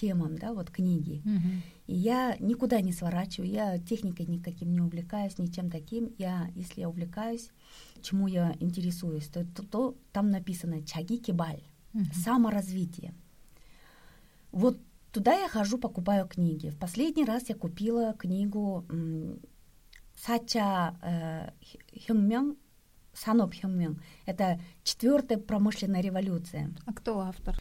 темам, 0.00 0.38
да, 0.38 0.52
вот 0.52 0.70
книги. 0.70 1.22
Угу. 1.24 1.52
И 1.86 1.94
я 1.94 2.36
никуда 2.40 2.80
не 2.80 2.92
сворачиваю, 2.92 3.50
я 3.50 3.78
техникой 3.78 4.26
никаким 4.26 4.72
не 4.72 4.80
увлекаюсь, 4.80 5.38
ничем 5.38 5.70
таким. 5.70 6.12
Я, 6.18 6.50
если 6.54 6.80
я 6.80 6.88
увлекаюсь, 6.88 7.50
чему 8.02 8.26
я 8.28 8.54
интересуюсь, 8.60 9.26
то, 9.26 9.44
то, 9.44 9.62
то 9.62 9.96
там 10.12 10.30
написано 10.30 10.82
«чаги 10.82 11.18
кибаль», 11.18 11.62
угу. 11.94 12.04
саморазвитие. 12.12 13.14
Вот 14.52 14.78
туда 15.12 15.34
я 15.38 15.48
хожу, 15.48 15.78
покупаю 15.78 16.26
книги. 16.26 16.68
В 16.68 16.76
последний 16.76 17.24
раз 17.24 17.48
я 17.48 17.54
купила 17.54 18.12
книгу 18.12 18.84
Сача 20.14 20.96
э, 21.02 21.50
Саноп 23.16 23.54
Хёнгмён. 23.54 24.00
Это 24.26 24.60
четвертая 24.84 25.38
промышленная 25.38 26.02
революция. 26.02 26.70
А 26.86 26.92
кто 26.92 27.20
автор? 27.20 27.56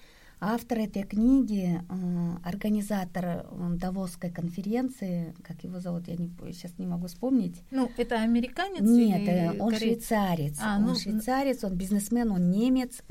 Автор 0.48 0.80
этой 0.80 1.04
книги, 1.04 1.82
э, 1.90 2.38
организатор 2.44 3.26
э, 3.26 3.76
Давосской 3.78 4.30
конференции, 4.30 5.34
как 5.44 5.64
его 5.64 5.80
зовут, 5.80 6.08
я 6.08 6.16
не, 6.16 6.30
сейчас 6.54 6.78
не 6.78 6.86
могу 6.86 7.08
вспомнить. 7.08 7.62
Ну, 7.72 7.90
это 7.98 8.22
американец? 8.22 8.82
Нет, 8.82 9.22
или 9.22 9.60
он 9.60 9.72
корей... 9.72 9.96
швейцарец. 9.96 10.60
А, 10.62 10.78
он 10.78 10.84
ну... 10.84 10.96
швейцарец, 10.96 11.64
он 11.64 11.74
бизнесмен, 11.76 12.32
он 12.32 12.52
немец. 12.52 13.02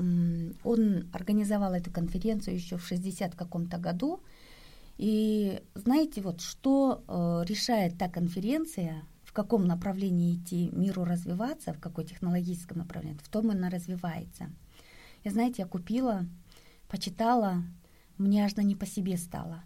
Он 0.63 1.09
организовал 1.11 1.73
эту 1.73 1.91
конференцию 1.91 2.55
еще 2.55 2.77
в 2.77 2.85
60 2.87 3.35
каком-то 3.35 3.77
году. 3.77 4.21
И 4.97 5.61
знаете, 5.73 6.21
вот 6.21 6.39
что 6.41 7.03
э, 7.07 7.43
решает 7.49 7.97
та 7.97 8.07
конференция, 8.07 9.03
каком 9.35 9.65
направлении 9.65 10.35
идти 10.35 10.69
миру 10.71 11.03
развиваться, 11.03 11.73
в 11.73 11.79
какой 11.79 12.05
технологическом 12.05 12.77
направлении, 12.77 13.19
в 13.21 13.27
том 13.27 13.51
она 13.51 13.69
развивается. 13.69 14.49
И 15.23 15.29
знаете, 15.29 15.63
я 15.63 15.67
купила, 15.67 16.25
почитала, 16.95 17.61
мне 18.17 18.45
аж 18.45 18.55
не 18.55 18.73
по 18.73 18.85
себе 18.85 19.17
стало. 19.17 19.65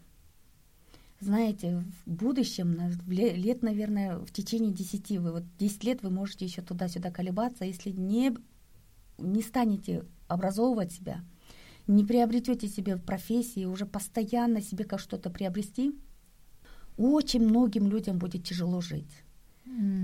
Знаете, 1.19 1.83
в 2.07 2.11
будущем, 2.11 2.75
лет, 3.07 3.61
наверное, 3.61 4.17
в 4.17 4.31
течение 4.31 4.73
10, 4.73 5.19
вы 5.19 5.31
вот 5.33 5.43
10 5.59 5.83
лет 5.83 6.01
вы 6.01 6.09
можете 6.09 6.45
еще 6.45 6.63
туда-сюда 6.63 7.11
колебаться, 7.11 7.65
если 7.65 7.91
не, 7.91 8.35
не 9.19 9.43
станете 9.43 10.05
образовывать 10.27 10.91
себя, 10.91 11.23
не 11.85 12.03
приобретете 12.03 12.67
себе 12.67 12.95
в 12.95 13.03
профессии, 13.03 13.65
уже 13.65 13.85
постоянно 13.85 14.59
себе 14.59 14.85
как 14.85 14.99
что-то 14.99 15.29
приобрести, 15.29 15.93
очень 16.97 17.43
многим 17.43 17.87
людям 17.87 18.17
будет 18.17 18.43
тяжело 18.43 18.81
жить. 18.81 19.23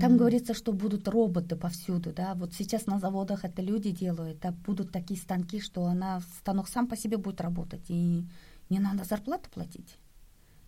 Там 0.00 0.16
говорится, 0.16 0.54
что 0.54 0.72
будут 0.72 1.08
роботы 1.08 1.56
повсюду, 1.56 2.12
да. 2.12 2.34
Вот 2.34 2.54
сейчас 2.54 2.86
на 2.86 3.00
заводах 3.00 3.44
это 3.44 3.62
люди 3.62 3.90
делают, 3.90 4.44
а 4.46 4.52
будут 4.52 4.92
такие 4.92 5.18
станки, 5.18 5.60
что 5.60 5.84
она 5.86 6.20
станок 6.38 6.68
сам 6.68 6.86
по 6.86 6.96
себе 6.96 7.16
будет 7.16 7.40
работать, 7.40 7.84
и 7.88 8.24
не 8.70 8.78
надо 8.78 9.04
зарплату 9.04 9.50
платить. 9.50 9.98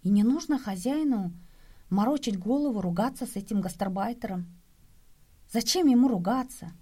И 0.03 0.11
не 0.11 0.25
нужно 0.25 0.59
хозяину 0.59 1.33
морочить 1.91 2.39
голову, 2.39 2.81
ругаться 2.81 3.25
с 3.25 3.37
этим 3.37 3.61
гастарбайтером. 3.61 4.47
Зачем 5.51 5.87
ему 5.87 6.09
ругаться? 6.09 6.73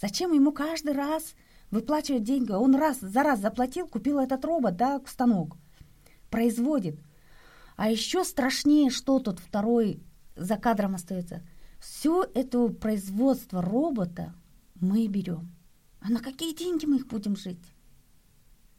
Зачем 0.00 0.32
ему 0.32 0.52
каждый 0.52 0.94
раз 0.94 1.34
выплачивать 1.70 2.24
деньги? 2.24 2.50
Он 2.50 2.74
раз 2.74 2.98
за 3.00 3.22
раз 3.22 3.40
заплатил, 3.40 3.86
купил 3.86 4.18
этот 4.18 4.42
робот, 4.44 4.76
да, 4.76 5.02
станок, 5.06 5.56
производит. 6.30 6.98
А 7.76 7.90
еще 7.90 8.24
страшнее, 8.24 8.90
что 8.90 9.18
тут 9.18 9.38
второй 9.38 10.02
за 10.34 10.56
кадром 10.56 10.94
остается– 10.94 11.42
все 11.78 12.24
это 12.34 12.68
производство 12.68 13.62
робота 13.62 14.34
мы 14.80 15.06
берем. 15.06 15.54
А 16.00 16.10
на 16.10 16.20
какие 16.20 16.54
деньги 16.54 16.86
мы 16.86 16.96
их 16.96 17.06
будем 17.06 17.36
жить? 17.36 17.72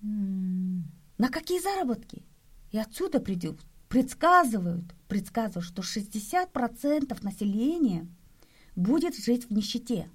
Mm. 0.02 0.82
На 1.18 1.30
какие 1.30 1.60
заработки? 1.60 2.24
И 2.72 2.78
отсюда 2.78 3.20
придет, 3.20 3.60
предсказывают, 3.90 4.86
предсказывают, 5.08 5.66
что 5.66 5.82
60% 5.82 7.24
населения 7.24 8.08
будет 8.76 9.18
жить 9.18 9.50
в 9.50 9.54
нищете. 9.54 10.10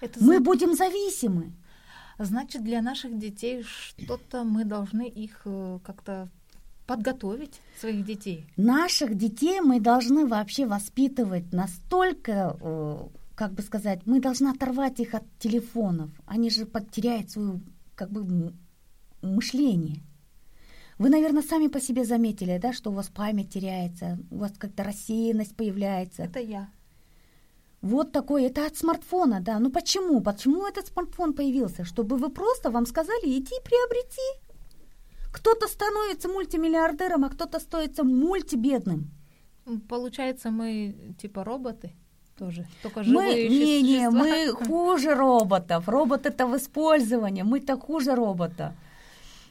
Это 0.00 0.20
мы 0.20 0.26
значит, 0.26 0.44
будем 0.44 0.74
зависимы. 0.74 1.54
Значит, 2.18 2.62
для 2.62 2.82
наших 2.82 3.18
детей 3.18 3.62
что-то 3.62 4.44
мы 4.44 4.64
должны 4.64 5.08
их 5.08 5.42
э, 5.44 5.78
как-то 5.82 6.28
подготовить 6.86 7.60
своих 7.80 8.04
детей? 8.04 8.46
Наших 8.56 9.14
детей 9.16 9.60
мы 9.60 9.80
должны 9.80 10.26
вообще 10.26 10.66
воспитывать 10.66 11.52
настолько, 11.52 12.56
э, 12.60 12.98
как 13.34 13.52
бы 13.52 13.62
сказать, 13.62 14.00
мы 14.06 14.20
должны 14.20 14.48
оторвать 14.48 15.00
их 15.00 15.14
от 15.14 15.24
телефонов. 15.38 16.10
Они 16.26 16.50
же 16.50 16.66
потеряют 16.66 17.30
свое 17.30 17.60
как 17.94 18.10
бы 18.10 18.52
мышление. 19.22 20.02
Вы, 20.98 21.08
наверное, 21.08 21.42
сами 21.42 21.66
по 21.66 21.80
себе 21.80 22.04
заметили, 22.04 22.58
да, 22.58 22.72
что 22.72 22.90
у 22.90 22.94
вас 22.94 23.08
память 23.08 23.52
теряется, 23.52 24.18
у 24.30 24.38
вас 24.38 24.52
как-то 24.56 24.84
рассеянность 24.84 25.56
появляется. 25.56 26.22
Это 26.22 26.38
я. 26.38 26.68
Вот 27.80 28.12
такой, 28.12 28.44
это 28.44 28.66
от 28.66 28.76
смартфона, 28.76 29.40
да. 29.40 29.58
Ну 29.58 29.70
почему? 29.70 30.20
Почему 30.20 30.66
этот 30.66 30.86
смартфон 30.86 31.34
появился? 31.34 31.84
Чтобы 31.84 32.16
вы 32.16 32.30
просто 32.30 32.70
вам 32.70 32.86
сказали, 32.86 33.26
иди 33.26 33.54
приобрети. 33.64 34.43
Кто-то 35.34 35.66
становится 35.66 36.28
мультимиллиардером, 36.28 37.24
а 37.24 37.28
кто-то 37.28 37.58
становится 37.58 38.04
мультибедным. 38.04 39.10
Получается, 39.88 40.50
мы 40.50 40.94
типа 41.18 41.42
роботы 41.44 41.90
тоже, 42.36 42.66
только 42.82 43.02
живые 43.02 43.48
мы, 43.48 43.56
не, 43.56 43.82
не, 43.82 44.10
мы 44.10 44.52
хуже 44.52 45.14
роботов. 45.14 45.88
Робот 45.88 46.26
это 46.26 46.46
в 46.46 46.56
использовании, 46.56 47.42
мы-то 47.42 47.76
хуже 47.76 48.14
робота. 48.14 48.74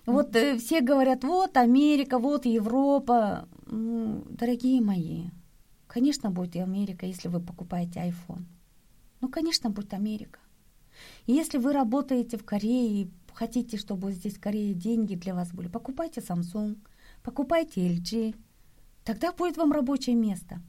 Вот 0.06 0.36
э, 0.36 0.58
все 0.58 0.80
говорят, 0.82 1.24
вот 1.24 1.58
Америка, 1.58 2.18
вот 2.18 2.46
Европа. 2.46 3.48
Ну, 3.66 4.24
дорогие 4.30 4.82
мои, 4.82 5.26
конечно, 5.88 6.32
будет 6.32 6.56
и 6.56 6.60
Америка, 6.60 7.06
если 7.06 7.28
вы 7.28 7.42
покупаете 7.42 8.00
iPhone. 8.00 8.44
Ну, 9.20 9.30
конечно, 9.30 9.70
будет 9.70 9.94
Америка. 9.94 10.40
Если 11.28 11.58
вы 11.58 11.74
работаете 11.74 12.38
в 12.38 12.46
Корее 12.46 13.10
хотите, 13.34 13.78
чтобы 13.78 14.12
здесь 14.12 14.36
в 14.36 14.40
Корее 14.40 14.74
деньги 14.74 15.16
для 15.16 15.34
вас 15.34 15.52
были, 15.52 15.68
покупайте 15.68 16.22
Samsung, 16.22 16.78
покупайте 17.22 17.88
LG, 17.88 18.36
тогда 19.04 19.32
будет 19.32 19.58
вам 19.58 19.72
рабочее 19.72 20.16
место. 20.16 20.62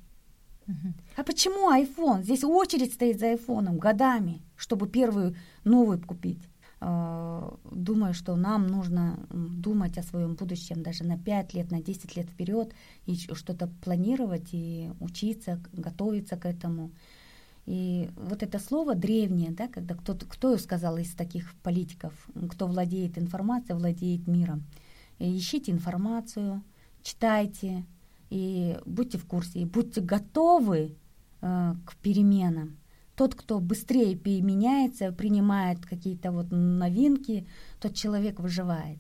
А 1.17 1.23
почему 1.25 1.71
iPhone? 1.71 2.23
Здесь 2.23 2.45
очередь 2.45 2.95
стоит 2.95 3.19
за 3.19 3.33
iPhone 3.33 3.77
годами, 3.77 4.43
чтобы 4.57 4.89
первую 4.89 5.35
новую 5.65 6.01
купить. 6.01 6.49
А, 6.81 7.57
думаю, 7.71 8.15
что 8.15 8.37
нам 8.37 8.67
нужно 8.67 9.19
думать 9.31 9.99
о 9.99 10.03
своем 10.03 10.35
будущем 10.35 10.83
даже 10.83 11.05
на 11.05 11.19
5 11.19 11.55
лет, 11.55 11.71
на 11.71 11.83
10 11.83 12.17
лет 12.17 12.29
вперед 12.29 12.75
и 13.07 13.17
что-то 13.17 13.69
планировать 13.83 14.49
и 14.53 14.91
учиться, 15.01 15.61
готовиться 15.73 16.37
к 16.37 16.47
этому. 16.47 16.91
И 17.67 18.11
вот 18.17 18.43
это 18.43 18.59
слово 18.59 18.95
древнее, 18.95 19.51
да, 19.51 19.69
когда 19.69 19.95
кто-то, 19.95 20.27
кто 20.27 20.57
сказал 20.59 20.99
из 20.99 21.15
таких 21.15 21.55
политиков, 21.63 22.13
кто 22.51 22.67
владеет 22.67 23.17
информацией, 23.17 23.79
владеет 23.79 24.27
миром. 24.27 24.65
И 25.19 25.37
ищите 25.37 25.73
информацию, 25.73 26.63
читайте, 27.03 27.87
и 28.29 28.77
будьте 28.85 29.17
в 29.17 29.25
курсе, 29.25 29.61
и 29.61 29.65
будьте 29.65 30.01
готовы 30.01 30.97
э, 31.41 31.75
к 31.87 31.97
переменам. 31.97 32.77
Тот, 33.17 33.35
кто 33.35 33.61
быстрее 33.61 34.17
переменяется, 34.17 35.13
принимает 35.13 35.87
какие-то 35.87 36.33
вот 36.33 36.49
новинки, 36.51 37.47
тот 37.81 37.95
человек 37.95 38.41
выживает. 38.41 38.99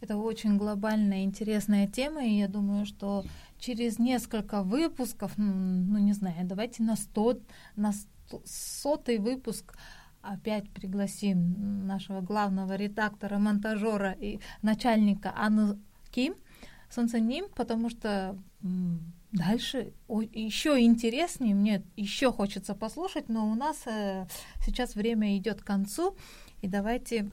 Это 0.00 0.16
очень 0.16 0.58
глобальная, 0.58 1.24
интересная 1.24 1.86
тема, 1.86 2.24
и 2.24 2.38
я 2.38 2.48
думаю, 2.48 2.84
что 2.84 3.24
через 3.58 3.98
несколько 3.98 4.62
выпусков, 4.62 5.32
ну, 5.36 5.98
не 5.98 6.12
знаю, 6.12 6.46
давайте 6.46 6.82
на, 6.82 6.96
сто, 6.96 7.38
на 7.76 7.92
сотый 8.44 9.18
выпуск 9.18 9.76
опять 10.20 10.68
пригласим 10.70 11.86
нашего 11.86 12.20
главного 12.20 12.74
редактора, 12.74 13.38
монтажера 13.38 14.12
и 14.12 14.40
начальника 14.62 15.32
Анну 15.34 15.78
Ким, 16.10 16.34
Солнценим, 16.90 17.46
потому 17.54 17.90
что 17.90 18.36
дальше 19.32 19.92
еще 20.08 20.80
интереснее, 20.80 21.54
мне 21.54 21.82
еще 21.96 22.32
хочется 22.32 22.74
послушать, 22.74 23.28
но 23.28 23.50
у 23.50 23.54
нас 23.54 23.86
э, 23.86 24.26
сейчас 24.64 24.94
время 24.94 25.36
идет 25.36 25.62
к 25.62 25.66
концу, 25.66 26.16
и 26.62 26.68
давайте 26.68 27.30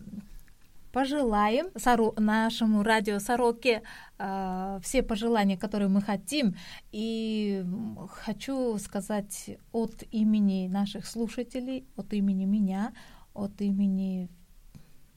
пожелаем 0.93 1.67
Сару, 1.75 2.13
нашему 2.17 2.83
радио 2.83 3.19
Сороке 3.19 3.81
э, 4.19 4.79
все 4.83 5.01
пожелания, 5.01 5.57
которые 5.57 5.89
мы 5.89 6.01
хотим. 6.01 6.55
И 6.91 7.65
хочу 8.09 8.77
сказать 8.77 9.57
от 9.71 10.03
имени 10.11 10.67
наших 10.67 11.07
слушателей, 11.07 11.87
от 11.97 12.13
имени 12.13 12.45
меня, 12.45 12.93
от 13.33 13.59
имени 13.61 14.29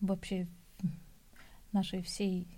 вообще 0.00 0.48
нашей 1.72 2.00
всей 2.02 2.48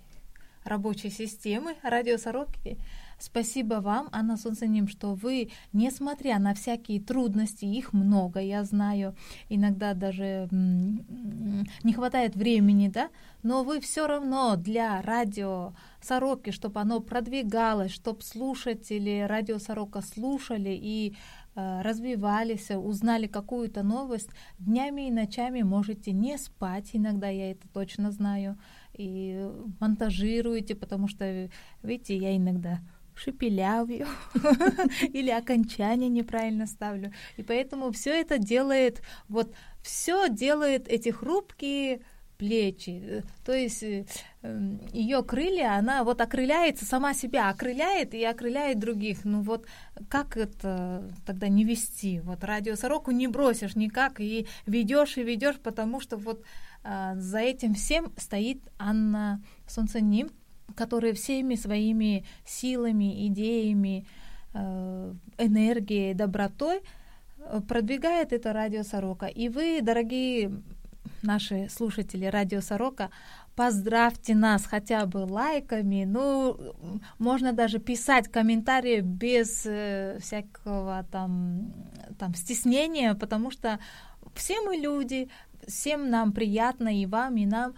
рабочей 0.63 1.09
системы 1.09 1.75
радио 1.83 2.17
Сороки, 2.17 2.77
Спасибо 3.19 3.75
вам, 3.75 4.07
Анна 4.13 4.37
Солнценим, 4.37 4.87
что 4.87 5.13
вы, 5.13 5.51
несмотря 5.73 6.39
на 6.39 6.53
всякие 6.53 7.01
трудности, 7.01 7.65
их 7.65 7.91
много, 7.91 8.39
я 8.39 8.63
знаю, 8.63 9.13
иногда 9.49 9.93
даже 9.93 10.47
не 10.51 11.93
хватает 11.93 12.35
времени, 12.35 12.87
да, 12.87 13.09
но 13.43 13.63
вы 13.63 13.81
все 13.81 14.07
равно 14.07 14.55
для 14.55 15.01
радио 15.01 15.73
Сороки, 16.01 16.51
чтобы 16.51 16.79
оно 16.79 17.01
продвигалось, 17.01 17.91
чтобы 17.91 18.21
слушатели 18.21 19.25
радио 19.27 19.59
Сорока 19.59 20.01
слушали 20.01 20.69
и 20.71 21.17
э, 21.55 21.81
развивались, 21.81 22.71
узнали 22.71 23.27
какую-то 23.27 23.83
новость, 23.83 24.29
днями 24.59 25.09
и 25.09 25.11
ночами 25.11 25.61
можете 25.61 26.13
не 26.13 26.37
спать, 26.37 26.91
иногда 26.93 27.27
я 27.27 27.51
это 27.51 27.67
точно 27.73 28.11
знаю, 28.11 28.57
и 28.93 29.45
монтажируете, 29.81 30.75
потому 30.75 31.09
что, 31.09 31.49
видите, 31.83 32.15
я 32.15 32.37
иногда 32.37 32.79
шепелявью 33.19 34.07
или 35.01 35.29
окончание 35.29 36.09
неправильно 36.09 36.65
ставлю. 36.65 37.11
И 37.37 37.43
поэтому 37.43 37.91
все 37.91 38.19
это 38.19 38.37
делает, 38.37 39.01
вот 39.27 39.53
все 39.81 40.29
делает 40.29 40.87
эти 40.87 41.09
хрупкие 41.09 42.01
плечи. 42.39 43.23
То 43.43 43.51
есть 43.51 43.83
э, 43.83 44.13
ее 44.93 45.23
крылья, 45.23 45.73
она 45.73 46.05
вот 46.05 46.21
окрыляется 46.21 46.85
сама 46.85 47.13
себя, 47.13 47.49
окрыляет 47.49 48.13
и 48.13 48.23
окрыляет 48.23 48.79
других. 48.79 49.25
Ну 49.25 49.41
вот 49.41 49.67
как 50.07 50.37
это 50.37 51.11
тогда 51.25 51.49
не 51.49 51.65
вести? 51.65 52.21
Вот 52.21 52.45
радио 52.45 52.75
сороку 52.75 53.11
не 53.11 53.27
бросишь 53.27 53.75
никак 53.75 54.21
и 54.21 54.47
ведешь 54.65 55.17
и 55.17 55.23
ведешь, 55.23 55.57
потому 55.57 55.99
что 55.99 56.15
вот 56.15 56.43
а, 56.81 57.15
за 57.15 57.39
этим 57.39 57.73
всем 57.73 58.13
стоит 58.15 58.61
Анна 58.77 59.43
Солнценим, 59.67 60.29
который 60.79 61.11
всеми 61.11 61.55
своими 61.55 62.23
силами, 62.45 63.27
идеями, 63.27 64.05
э, 64.53 65.13
энергией, 65.37 66.13
добротой 66.13 66.79
э, 67.37 67.61
продвигает 67.67 68.31
это 68.31 68.53
радио 68.53 68.83
Сорока. 68.83 69.25
И 69.25 69.49
вы, 69.49 69.81
дорогие 69.81 70.51
наши 71.21 71.67
слушатели 71.69 72.25
радио 72.27 72.61
Сорока, 72.61 73.09
поздравьте 73.55 74.35
нас 74.35 74.65
хотя 74.65 75.05
бы 75.05 75.17
лайками. 75.17 76.05
Ну, 76.05 76.57
можно 77.17 77.51
даже 77.51 77.79
писать 77.79 78.29
комментарии 78.29 79.01
без 79.01 79.65
э, 79.65 80.17
всякого 80.21 81.05
там, 81.11 81.73
там 82.17 82.35
стеснения, 82.35 83.15
потому 83.15 83.51
что 83.51 83.79
все 84.33 84.61
мы 84.61 84.77
люди, 84.77 85.27
всем 85.67 86.09
нам 86.09 86.31
приятно, 86.31 86.89
и 87.01 87.05
вам, 87.05 87.35
и 87.35 87.45
нам, 87.45 87.73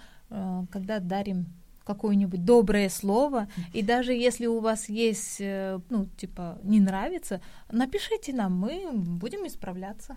когда 0.71 0.99
дарим 0.99 1.60
какое-нибудь 1.93 2.43
доброе 2.45 2.89
слово, 2.89 3.47
и 3.73 3.81
даже 3.81 4.13
если 4.13 4.47
у 4.47 4.59
вас 4.59 4.89
есть, 4.89 5.37
э, 5.39 5.79
ну, 5.89 6.05
типа, 6.17 6.59
не 6.63 6.79
нравится, 6.79 7.41
напишите 7.71 8.33
нам, 8.33 8.57
мы 8.57 8.91
будем 8.93 9.45
исправляться. 9.47 10.15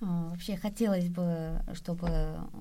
А, 0.00 0.30
вообще 0.30 0.56
хотелось 0.56 1.08
бы, 1.08 1.60
чтобы 1.74 2.08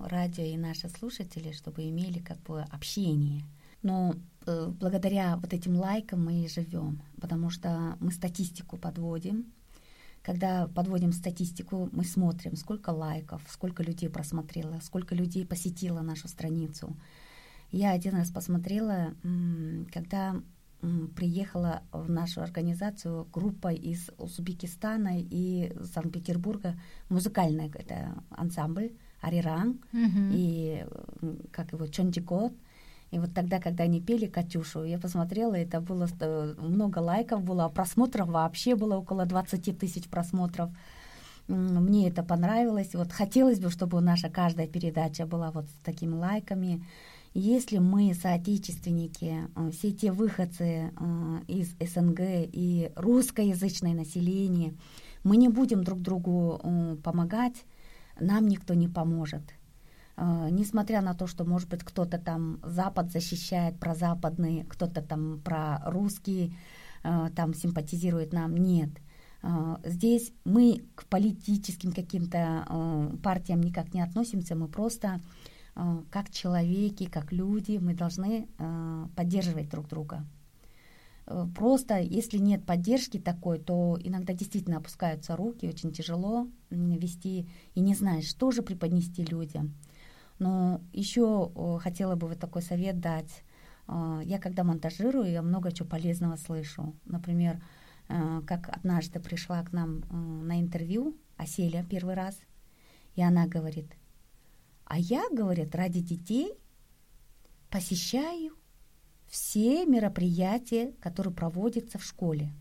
радио 0.05 0.43
и 0.43 0.57
наши 0.57 0.89
слушатели, 0.89 1.51
чтобы 1.51 1.89
имели 1.89 2.19
как 2.19 2.39
бы 2.43 2.61
общение. 2.71 3.43
Но 3.81 4.15
э, 4.45 4.71
благодаря 4.79 5.35
вот 5.37 5.53
этим 5.53 5.75
лайкам 5.75 6.25
мы 6.25 6.45
и 6.45 6.47
живем, 6.47 7.01
потому 7.19 7.49
что 7.49 7.97
мы 7.99 8.11
статистику 8.11 8.77
подводим. 8.77 9.51
Когда 10.21 10.67
подводим 10.67 11.11
статистику, 11.11 11.89
мы 11.91 12.05
смотрим, 12.05 12.55
сколько 12.55 12.91
лайков, 12.91 13.41
сколько 13.49 13.83
людей 13.83 14.09
просмотрело, 14.09 14.79
сколько 14.81 15.15
людей 15.15 15.45
посетило 15.45 15.99
нашу 16.01 16.29
страницу. 16.29 16.95
Я 17.73 17.91
один 17.91 18.13
раз 18.15 18.29
посмотрела, 18.29 19.15
когда 19.91 20.35
приехала 21.15 21.81
в 21.91 22.07
нашу 22.07 22.41
организацию 22.41 23.27
группа 23.33 23.73
из 23.73 24.11
Узбекистана 24.19 25.19
и 25.19 25.73
Санкт-Петербурга, 25.81 26.75
музыкальный 27.09 27.71
это 27.73 28.13
ансамбль 28.29 28.91
Ариран 29.21 29.79
mm-hmm. 29.91 30.31
и 30.33 30.85
как 31.51 31.73
его 31.73 31.87
Чондикот. 31.87 32.53
И 33.09 33.17
вот 33.17 33.33
тогда, 33.33 33.59
когда 33.59 33.85
они 33.85 34.01
пели 34.01 34.27
«Катюшу», 34.27 34.83
я 34.83 34.99
посмотрела, 34.99 35.55
это 35.55 35.81
было 35.81 36.07
много 36.59 36.99
лайков 36.99 37.43
было, 37.43 37.65
а 37.65 37.69
просмотров 37.69 38.27
вообще 38.27 38.75
было 38.75 38.97
около 38.97 39.25
20 39.25 39.79
тысяч 39.79 40.07
просмотров. 40.09 40.69
Мне 41.47 42.07
это 42.07 42.21
понравилось. 42.21 42.93
Вот 42.93 43.11
хотелось 43.11 43.59
бы, 43.59 43.71
чтобы 43.71 43.99
наша 43.99 44.29
каждая 44.29 44.67
передача 44.67 45.25
была 45.25 45.49
вот 45.49 45.65
с 45.65 45.83
такими 45.83 46.13
лайками. 46.13 46.85
Если 47.33 47.79
мы, 47.79 48.13
соотечественники, 48.13 49.49
э, 49.55 49.71
все 49.71 49.91
те 49.91 50.11
выходцы 50.11 50.91
э, 50.95 51.39
из 51.47 51.75
СНГ 51.79 52.19
и 52.21 52.91
русскоязычное 52.95 53.95
население, 53.95 54.75
мы 55.23 55.37
не 55.37 55.49
будем 55.49 55.83
друг 55.83 55.99
другу 55.99 56.61
э, 56.63 56.95
помогать, 57.03 57.65
нам 58.19 58.47
никто 58.47 58.75
не 58.75 58.87
поможет. 58.87 59.41
Несмотря 60.15 61.01
на 61.01 61.15
то, 61.15 61.25
что, 61.25 61.43
может 61.43 61.67
быть, 61.69 61.83
кто-то 61.83 62.19
там 62.19 62.59
Запад 62.63 63.11
защищает, 63.11 63.79
про 63.79 63.95
западные, 63.95 64.63
кто-то 64.65 65.01
там 65.01 65.39
про 65.39 65.81
русские, 65.87 66.55
там 67.01 67.55
симпатизирует 67.55 68.31
нам, 68.31 68.55
нет. 68.55 68.91
Здесь 69.83 70.31
мы 70.45 70.83
к 70.93 71.05
политическим 71.05 71.91
каким-то 71.91 73.09
партиям 73.23 73.61
никак 73.61 73.95
не 73.95 74.01
относимся, 74.01 74.55
мы 74.55 74.67
просто 74.67 75.19
как 76.11 76.29
человеки, 76.29 77.05
как 77.05 77.31
люди, 77.31 77.77
мы 77.81 77.95
должны 77.95 78.47
э, 78.57 79.07
поддерживать 79.15 79.69
друг 79.69 79.87
друга. 79.87 80.23
Э, 81.25 81.47
просто, 81.55 81.99
если 81.99 82.37
нет 82.37 82.63
поддержки 82.65 83.19
такой, 83.19 83.57
то 83.57 83.97
иногда 84.03 84.33
действительно 84.33 84.77
опускаются 84.77 85.35
руки, 85.35 85.67
очень 85.67 85.91
тяжело 85.91 86.47
вести, 86.69 87.49
и 87.73 87.79
не 87.79 87.95
знаешь, 87.95 88.27
что 88.27 88.51
же 88.51 88.61
преподнести 88.61 89.25
людям. 89.25 89.73
Но 90.37 90.81
еще 90.93 91.79
хотела 91.81 92.15
бы 92.15 92.27
вот 92.27 92.39
такой 92.39 92.61
совет 92.61 92.99
дать. 92.99 93.43
Я 93.87 94.39
когда 94.39 94.63
монтажирую, 94.63 95.31
я 95.31 95.41
много 95.41 95.71
чего 95.71 95.87
полезного 95.87 96.35
слышу. 96.37 96.95
Например, 97.05 97.61
как 98.07 98.67
однажды 98.75 99.19
пришла 99.19 99.61
к 99.63 99.71
нам 99.71 100.01
на 100.45 100.59
интервью 100.59 101.15
Аселя 101.37 101.85
первый 101.87 102.15
раз, 102.15 102.35
и 103.15 103.21
она 103.21 103.47
говорит– 103.47 103.93
а 104.93 104.99
я, 104.99 105.27
говорят, 105.31 105.73
ради 105.73 106.01
детей 106.01 106.53
посещаю 107.71 108.55
все 109.25 109.87
мероприятия, 109.87 110.93
которые 111.01 111.33
проводятся 111.33 111.97
в 111.97 112.03
школе, 112.03 112.53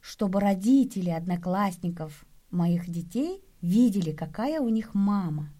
чтобы 0.00 0.38
родители 0.38 1.10
одноклассников 1.10 2.24
моих 2.52 2.88
детей 2.88 3.42
видели, 3.60 4.12
какая 4.12 4.60
у 4.60 4.68
них 4.68 4.94
мама. 4.94 5.52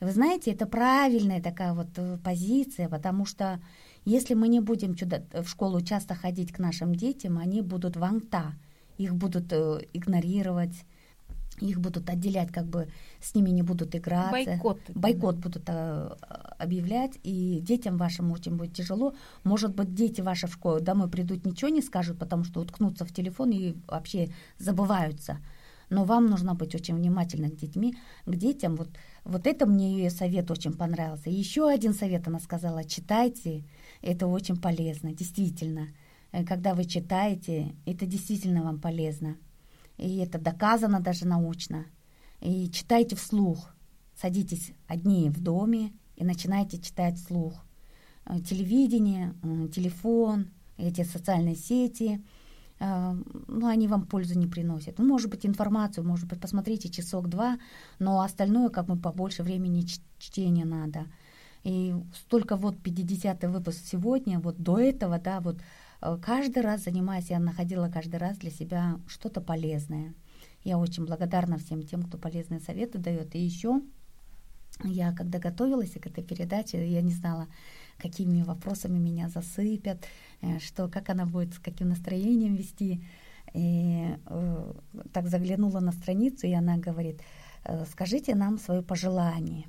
Вы 0.00 0.12
знаете, 0.12 0.52
это 0.52 0.66
правильная 0.66 1.40
такая 1.40 1.72
вот 1.72 1.88
э, 1.96 2.18
позиция, 2.22 2.90
потому 2.90 3.24
что 3.24 3.62
если 4.04 4.34
мы 4.34 4.48
не 4.48 4.60
будем 4.60 4.94
в 4.94 5.48
школу 5.48 5.80
часто 5.80 6.14
ходить 6.14 6.52
к 6.52 6.58
нашим 6.58 6.94
детям, 6.94 7.38
они 7.38 7.62
будут 7.62 7.96
ванта, 7.96 8.52
их 8.98 9.14
будут 9.14 9.50
э, 9.50 9.86
игнорировать, 9.94 10.84
их 11.60 11.80
будут 11.80 12.10
отделять, 12.10 12.50
как 12.52 12.66
бы 12.66 12.88
с 13.20 13.34
ними 13.34 13.50
не 13.50 13.62
будут 13.62 13.94
играться. 13.94 14.32
Бойкот. 14.32 14.80
Бойкот 14.94 15.36
будут 15.36 15.62
э, 15.66 16.16
объявлять, 16.58 17.18
и 17.22 17.60
детям 17.60 17.96
вашим 17.96 18.32
очень 18.32 18.56
будет 18.56 18.74
тяжело. 18.74 19.14
Может 19.44 19.74
быть, 19.74 19.94
дети 19.94 20.20
ваши 20.20 20.46
в 20.46 20.52
школу 20.52 20.80
домой 20.80 21.08
придут, 21.08 21.46
ничего 21.46 21.70
не 21.70 21.82
скажут, 21.82 22.18
потому 22.18 22.44
что 22.44 22.60
уткнутся 22.60 23.04
в 23.04 23.12
телефон 23.12 23.50
и 23.50 23.74
вообще 23.86 24.28
забываются. 24.58 25.38
Но 25.90 26.04
вам 26.04 26.26
нужно 26.26 26.54
быть 26.54 26.74
очень 26.74 26.96
внимательны 26.96 27.50
к 27.50 27.56
детьми, 27.56 27.94
к 28.26 28.34
детям. 28.36 28.76
Вот 28.76 28.88
Вот 29.24 29.46
это 29.46 29.66
мне 29.66 29.96
ее 29.96 30.10
совет 30.10 30.50
очень 30.50 30.72
понравился. 30.72 31.30
Еще 31.30 31.68
один 31.68 31.94
совет 31.94 32.26
она 32.28 32.40
сказала, 32.40 32.84
читайте, 32.84 33.64
это 34.02 34.26
очень 34.26 34.56
полезно, 34.56 35.12
действительно. 35.12 35.88
Э, 36.32 36.44
когда 36.44 36.74
вы 36.74 36.84
читаете, 36.84 37.74
это 37.86 38.06
действительно 38.06 38.62
вам 38.62 38.80
полезно. 38.80 39.36
И 39.96 40.18
это 40.18 40.38
доказано 40.38 41.00
даже 41.00 41.26
научно. 41.26 41.86
И 42.40 42.68
читайте 42.70 43.16
вслух. 43.16 43.70
Садитесь 44.14 44.72
одни 44.86 45.30
в 45.30 45.40
доме 45.40 45.92
и 46.16 46.24
начинайте 46.24 46.78
читать 46.78 47.16
вслух. 47.16 47.64
Э, 48.26 48.40
телевидение, 48.40 49.34
э, 49.42 49.68
телефон, 49.68 50.50
эти 50.76 51.02
социальные 51.02 51.56
сети– 51.56 52.24
Э, 52.80 53.14
ну, 53.48 53.66
они 53.66 53.88
вам 53.88 54.06
пользу 54.06 54.38
не 54.38 54.46
приносят. 54.46 54.98
Ну, 54.98 55.06
может 55.06 55.30
быть, 55.30 55.46
информацию, 55.46 56.06
может 56.06 56.28
быть, 56.28 56.40
посмотрите 56.40 56.88
часок-два, 56.88 57.58
но 57.98 58.20
остальное, 58.20 58.68
как 58.68 58.86
бы, 58.86 58.96
побольше 58.96 59.42
времени 59.42 59.86
чтения 60.18 60.64
надо. 60.64 61.06
И 61.62 61.94
столько 62.14 62.56
вот 62.56 62.76
50-й 62.76 63.48
выпуск 63.48 63.78
сегодня, 63.84 64.38
вот 64.38 64.56
до 64.58 64.78
этого, 64.78 65.18
да, 65.18 65.40
вот 65.40 65.56
каждый 66.22 66.62
раз 66.62 66.84
занимаясь, 66.84 67.30
я 67.30 67.38
находила 67.38 67.88
каждый 67.88 68.16
раз 68.16 68.38
для 68.38 68.50
себя 68.50 69.00
что-то 69.06 69.40
полезное. 69.40 70.14
Я 70.62 70.78
очень 70.78 71.04
благодарна 71.04 71.58
всем 71.58 71.82
тем, 71.82 72.02
кто 72.02 72.18
полезные 72.18 72.60
советы 72.60 72.98
дает. 72.98 73.34
И 73.34 73.38
еще 73.38 73.80
я, 74.82 75.12
когда 75.12 75.38
готовилась 75.38 75.92
к 75.92 76.06
этой 76.06 76.24
передаче, 76.24 76.86
я 76.88 77.02
не 77.02 77.12
знала, 77.12 77.46
какими 77.98 78.42
вопросами 78.42 78.98
меня 78.98 79.28
засыпят, 79.28 80.04
э, 80.40 80.58
что, 80.58 80.88
как 80.88 81.10
она 81.10 81.26
будет, 81.26 81.54
с 81.54 81.58
каким 81.58 81.90
настроением 81.90 82.54
вести. 82.54 83.04
И 83.52 84.16
э, 84.26 84.72
так 85.12 85.28
заглянула 85.28 85.80
на 85.80 85.92
страницу, 85.92 86.46
и 86.46 86.52
она 86.52 86.76
говорит, 86.76 87.20
«Э, 87.64 87.84
скажите 87.90 88.34
нам 88.34 88.58
свое 88.58 88.82
пожелание 88.82 89.66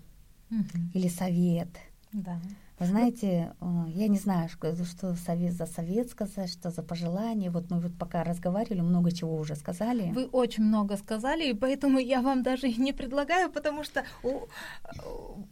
угу. 0.50 0.80
или 0.93 1.08
совет. 1.08 1.69
Да. 2.12 2.41
Вы 2.80 2.88
знаете, 2.88 3.54
э, 3.62 3.66
я 3.88 4.08
не 4.10 4.18
знаю, 4.18 4.50
что, 4.50 5.16
совет 5.16 5.54
за 5.54 5.66
совет 5.66 6.10
сказать, 6.10 6.50
что 6.52 6.72
за 6.72 6.84
пожелание. 6.84 7.50
Вот 7.50 7.70
мы 7.70 7.80
вот 7.80 7.98
пока 7.98 8.24
разговаривали, 8.24 8.82
много 8.82 9.12
чего 9.12 9.38
уже 9.38 9.56
сказали. 9.56 10.12
Вы 10.14 10.26
очень 10.26 10.64
много 10.64 10.98
сказали, 10.98 11.50
и 11.50 11.54
поэтому 11.54 12.00
я 12.00 12.22
вам 12.22 12.44
даже 12.44 12.68
не 12.68 12.92
предлагаю, 12.92 13.50
потому 13.50 13.84
что 13.84 14.04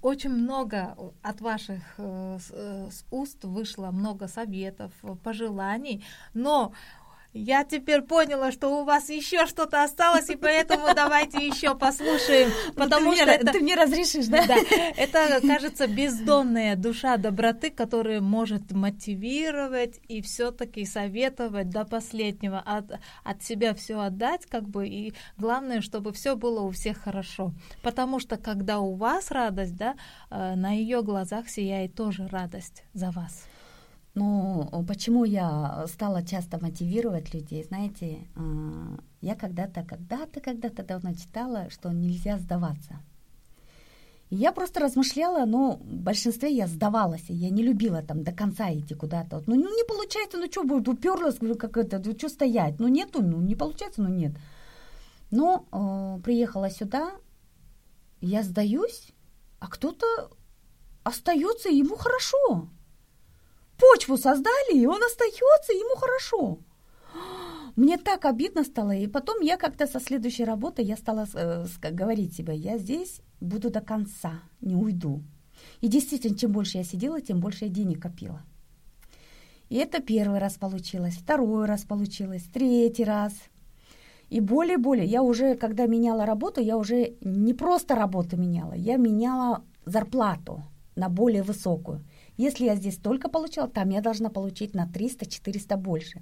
очень 0.01 0.31
много 0.31 0.97
от 1.21 1.41
ваших 1.41 1.81
э, 1.97 2.39
уст 3.11 3.43
вышло 3.45 3.91
много 3.91 4.27
советов, 4.27 4.91
пожеланий, 5.23 6.03
но 6.33 6.73
я 7.33 7.63
теперь 7.63 8.01
поняла, 8.01 8.51
что 8.51 8.69
у 8.69 8.83
вас 8.83 9.09
еще 9.09 9.47
что-то 9.47 9.83
осталось, 9.83 10.29
и 10.29 10.35
поэтому 10.35 10.93
давайте 10.95 11.45
еще 11.45 11.75
послушаем, 11.75 12.51
потому 12.75 13.11
ты 13.11 13.17
что 13.17 13.25
мне, 13.25 13.35
это, 13.35 13.51
ты 13.51 13.59
мне 13.59 13.75
разрешишь, 13.75 14.27
да? 14.27 14.45
Да, 14.45 14.55
это 14.97 15.41
кажется 15.45 15.87
бездонная 15.87 16.75
душа 16.75 17.17
доброты, 17.17 17.71
которая 17.71 18.21
может 18.21 18.71
мотивировать 18.71 19.99
и 20.07 20.21
все-таки 20.21 20.85
советовать 20.85 21.69
до 21.69 21.85
последнего, 21.85 22.59
от, 22.59 22.99
от 23.23 23.43
себя 23.43 23.73
все 23.73 23.99
отдать, 23.99 24.45
как 24.45 24.67
бы 24.69 24.87
и 24.87 25.13
главное, 25.37 25.81
чтобы 25.81 26.13
все 26.13 26.35
было 26.35 26.61
у 26.61 26.71
всех 26.71 26.99
хорошо, 26.99 27.51
потому 27.81 28.19
что 28.19 28.37
когда 28.37 28.79
у 28.79 28.93
вас 28.95 29.31
радость, 29.31 29.75
да, 29.75 29.95
э, 30.29 30.55
на 30.55 30.71
ее 30.71 31.01
глазах 31.01 31.49
сияет 31.49 31.95
тоже 31.95 32.27
радость 32.27 32.83
за 32.93 33.11
вас. 33.11 33.45
Ну, 34.15 34.85
почему 34.87 35.25
я 35.25 35.85
стала 35.87 36.23
часто 36.23 36.59
мотивировать 36.61 37.33
людей? 37.33 37.63
Знаете, 37.63 38.27
а, 38.35 38.99
я 39.21 39.35
когда-то, 39.35 39.83
когда-то, 39.83 40.39
когда-то 40.39 40.83
давно 40.83 41.13
читала, 41.15 41.69
что 41.71 41.91
нельзя 41.91 42.37
сдаваться. 42.37 43.01
И 44.29 44.35
я 44.35 44.51
просто 44.51 44.79
размышляла, 44.79 45.45
но 45.45 45.77
в 45.77 45.95
большинстве 45.95 46.55
я 46.55 46.67
сдавалась, 46.67 47.23
я 47.27 47.49
не 47.49 47.63
любила 47.63 48.03
там 48.03 48.23
до 48.23 48.31
конца 48.31 48.71
идти 48.71 48.93
куда-то. 48.93 49.37
Вот, 49.37 49.47
ну, 49.47 49.55
ну, 49.55 49.75
не 49.75 49.83
получается, 49.83 50.37
ну 50.37 50.45
что, 50.45 50.63
будет, 50.63 50.87
уперлась, 50.87 51.39
говорю, 51.39 51.55
как 51.55 51.77
это, 51.77 51.99
ну 52.03 52.15
что 52.15 52.29
стоять? 52.29 52.79
Ну 52.79 52.87
нету, 52.87 53.23
ну 53.23 53.41
не 53.41 53.55
получается, 53.55 54.03
ну 54.03 54.09
нет. 54.09 54.33
Но 55.31 55.65
э, 55.71 56.21
приехала 56.23 56.69
сюда, 56.69 57.11
я 58.21 58.43
сдаюсь, 58.43 59.11
а 59.59 59.67
кто-то 59.67 60.29
остается, 61.03 61.69
ему 61.69 61.95
хорошо 61.95 62.69
почву 63.77 64.17
создали, 64.17 64.77
и 64.77 64.85
он 64.85 65.01
остается, 65.03 65.73
ему 65.73 65.95
хорошо. 65.95 66.59
Мне 67.75 67.97
так 67.97 68.25
обидно 68.25 68.63
стало, 68.63 68.91
и 68.91 69.07
потом 69.07 69.41
я 69.41 69.57
как-то 69.57 69.87
со 69.87 69.99
следующей 69.99 70.43
работы 70.43 70.83
я 70.83 70.95
стала 70.95 71.27
э, 71.33 71.65
говорить 71.91 72.35
себе, 72.35 72.55
я 72.55 72.77
здесь 72.77 73.21
буду 73.41 73.71
до 73.71 73.81
конца, 73.81 74.41
не 74.61 74.75
уйду. 74.75 75.23
И 75.81 75.87
действительно, 75.87 76.37
чем 76.37 76.51
больше 76.51 76.77
я 76.77 76.83
сидела, 76.83 77.19
тем 77.21 77.39
больше 77.39 77.65
я 77.65 77.71
денег 77.71 78.01
копила. 78.01 78.43
И 79.69 79.77
это 79.77 80.01
первый 80.01 80.39
раз 80.39 80.53
получилось, 80.53 81.15
второй 81.15 81.65
раз 81.65 81.83
получилось, 81.83 82.43
третий 82.53 83.03
раз. 83.03 83.33
И 84.29 84.39
более-более, 84.39 85.05
я 85.05 85.23
уже, 85.23 85.55
когда 85.55 85.87
меняла 85.87 86.25
работу, 86.25 86.61
я 86.61 86.77
уже 86.77 87.15
не 87.21 87.53
просто 87.53 87.95
работу 87.95 88.37
меняла, 88.37 88.73
я 88.73 88.97
меняла 88.97 89.63
зарплату 89.85 90.63
на 90.95 91.09
более 91.09 91.41
высокую. 91.41 92.03
Если 92.37 92.65
я 92.65 92.75
здесь 92.75 92.95
столько 92.95 93.29
получала, 93.29 93.69
там 93.69 93.89
я 93.89 94.01
должна 94.01 94.29
получить 94.29 94.73
на 94.73 94.87
300-400 94.87 95.77
больше. 95.77 96.21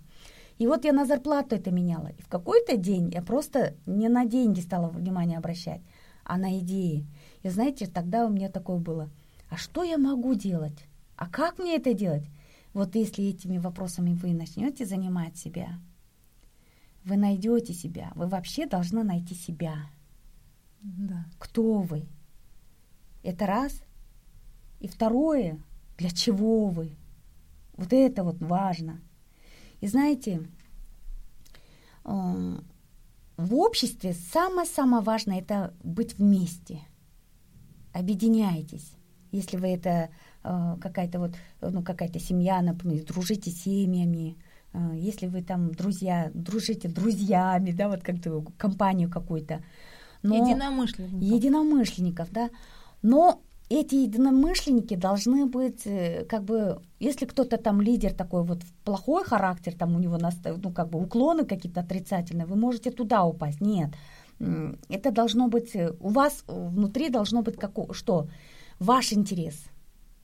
И 0.57 0.67
вот 0.67 0.85
я 0.85 0.93
на 0.93 1.05
зарплату 1.05 1.55
это 1.55 1.71
меняла. 1.71 2.07
И 2.07 2.21
в 2.21 2.27
какой-то 2.27 2.77
день 2.77 3.09
я 3.11 3.21
просто 3.21 3.75
не 3.85 4.09
на 4.09 4.25
деньги 4.25 4.59
стала 4.59 4.89
внимание 4.89 5.37
обращать, 5.37 5.81
а 6.23 6.37
на 6.37 6.59
идеи. 6.59 7.07
И 7.41 7.49
знаете, 7.49 7.87
тогда 7.87 8.25
у 8.25 8.29
меня 8.29 8.49
такое 8.49 8.77
было. 8.77 9.09
А 9.49 9.57
что 9.57 9.83
я 9.83 9.97
могу 9.97 10.35
делать? 10.35 10.85
А 11.15 11.27
как 11.27 11.57
мне 11.57 11.77
это 11.77 11.93
делать? 11.93 12.23
Вот 12.73 12.95
если 12.95 13.25
этими 13.25 13.57
вопросами 13.57 14.13
вы 14.13 14.33
начнете 14.33 14.85
занимать 14.85 15.37
себя, 15.37 15.79
вы 17.03 17.17
найдете 17.17 17.73
себя. 17.73 18.11
Вы 18.15 18.27
вообще 18.27 18.65
должны 18.65 19.03
найти 19.03 19.35
себя. 19.35 19.75
Да. 20.81 21.25
Кто 21.37 21.81
вы? 21.81 22.05
Это 23.23 23.45
раз. 23.45 23.83
И 24.79 24.87
второе, 24.87 25.59
для 26.01 26.09
чего 26.09 26.67
вы? 26.69 26.97
Вот 27.77 27.93
это 27.93 28.23
вот 28.23 28.41
важно. 28.41 29.01
И 29.81 29.87
знаете, 29.87 30.47
э, 32.05 32.59
в 33.37 33.55
обществе 33.55 34.13
самое-самое 34.13 35.03
важное 35.03 35.39
это 35.39 35.73
быть 35.83 36.17
вместе. 36.17 36.79
Объединяйтесь. 37.93 38.93
Если 39.31 39.57
вы 39.57 39.67
это 39.67 40.09
э, 40.43 40.77
какая-то 40.81 41.19
вот, 41.19 41.35
ну, 41.61 41.83
какая-то 41.83 42.19
семья, 42.19 42.61
например, 42.61 43.05
дружите 43.05 43.51
семьями, 43.51 44.37
э, 44.73 44.93
если 44.95 45.27
вы 45.27 45.43
там 45.43 45.71
друзья, 45.71 46.31
дружите 46.33 46.89
друзьями, 46.89 47.71
да, 47.71 47.89
вот 47.89 48.01
как-то 48.01 48.43
компанию 48.57 49.09
какую-то. 49.09 49.63
Но, 50.23 50.35
единомышленников. 50.35 51.21
Единомышленников, 51.21 52.31
да. 52.31 52.49
Но 53.03 53.43
эти 53.71 53.95
единомышленники 53.95 54.95
должны 54.95 55.45
быть, 55.45 55.85
э, 55.85 56.25
как 56.25 56.43
бы, 56.43 56.81
если 56.99 57.25
кто-то 57.25 57.57
там 57.57 57.81
лидер 57.81 58.13
такой 58.13 58.43
вот 58.43 58.63
плохой 58.83 59.23
характер, 59.23 59.73
там 59.77 59.95
у 59.95 59.99
него, 59.99 60.17
ну, 60.17 60.71
как 60.71 60.89
бы 60.89 60.99
уклоны 60.99 61.45
какие-то 61.45 61.81
отрицательные, 61.81 62.45
вы 62.45 62.55
можете 62.55 62.91
туда 62.91 63.23
упасть. 63.23 63.61
Нет, 63.61 63.91
это 64.89 65.11
должно 65.11 65.47
быть, 65.47 65.75
э, 65.75 65.93
у 65.99 66.09
вас 66.09 66.43
внутри 66.47 67.09
должно 67.09 67.41
быть 67.41 67.57
как, 67.57 67.71
что? 67.91 68.27
Ваш 68.79 69.13
интерес. 69.13 69.55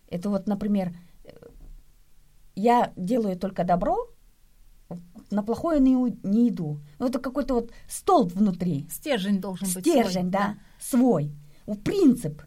Это 0.10 0.30
вот, 0.30 0.48
например, 0.48 0.94
э, 1.24 1.30
я 2.56 2.92
делаю 2.98 3.38
только 3.38 3.64
добро, 3.64 4.10
на 5.32 5.44
плохое 5.44 5.80
не, 5.80 5.94
не 6.24 6.50
иду. 6.50 6.80
Ну, 7.00 7.08
это 7.08 7.20
какой-то 7.20 7.54
вот 7.54 7.72
столб 7.88 8.34
внутри. 8.34 8.88
Стержень 8.90 9.40
должен 9.40 9.68
Стержень, 9.68 9.84
быть. 9.84 9.94
Стержень, 10.04 10.32
да, 10.32 10.40
да, 10.40 10.56
свой. 10.80 11.32
Принцип 11.84 12.42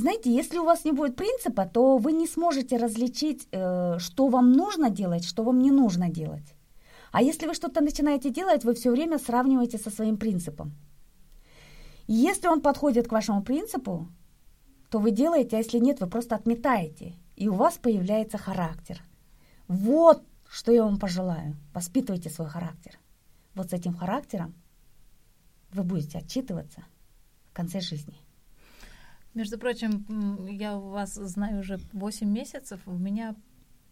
знаете, 0.00 0.34
если 0.34 0.58
у 0.58 0.64
вас 0.64 0.84
не 0.84 0.92
будет 0.92 1.16
принципа, 1.16 1.66
то 1.66 1.98
вы 1.98 2.12
не 2.12 2.26
сможете 2.26 2.76
различить, 2.76 3.48
э, 3.52 3.98
что 3.98 4.28
вам 4.28 4.52
нужно 4.52 4.90
делать, 4.90 5.24
что 5.24 5.44
вам 5.44 5.60
не 5.60 5.70
нужно 5.70 6.08
делать. 6.08 6.54
А 7.12 7.22
если 7.22 7.46
вы 7.46 7.54
что-то 7.54 7.80
начинаете 7.80 8.30
делать, 8.30 8.64
вы 8.64 8.74
все 8.74 8.90
время 8.90 9.18
сравниваете 9.18 9.78
со 9.78 9.90
своим 9.90 10.16
принципом. 10.16 10.72
И 12.06 12.14
если 12.14 12.48
он 12.48 12.60
подходит 12.60 13.08
к 13.08 13.12
вашему 13.12 13.42
принципу, 13.42 14.08
то 14.90 14.98
вы 14.98 15.10
делаете, 15.10 15.56
а 15.56 15.58
если 15.58 15.78
нет, 15.78 16.00
вы 16.00 16.08
просто 16.08 16.34
отметаете. 16.34 17.14
И 17.36 17.48
у 17.48 17.54
вас 17.54 17.78
появляется 17.78 18.38
характер. 18.38 19.02
Вот 19.68 20.22
что 20.50 20.72
я 20.72 20.82
вам 20.82 20.98
пожелаю. 20.98 21.56
Воспитывайте 21.74 22.28
свой 22.28 22.48
характер. 22.48 22.98
Вот 23.54 23.70
с 23.70 23.72
этим 23.72 23.94
характером 23.94 24.54
вы 25.72 25.84
будете 25.84 26.18
отчитываться 26.18 26.84
в 27.50 27.52
конце 27.52 27.80
жизни. 27.80 28.20
Между 29.34 29.58
прочим, 29.58 30.46
я 30.48 30.76
вас 30.76 31.14
знаю 31.14 31.60
уже 31.60 31.78
8 31.92 32.28
месяцев, 32.28 32.80
у 32.86 32.92
меня 32.92 33.36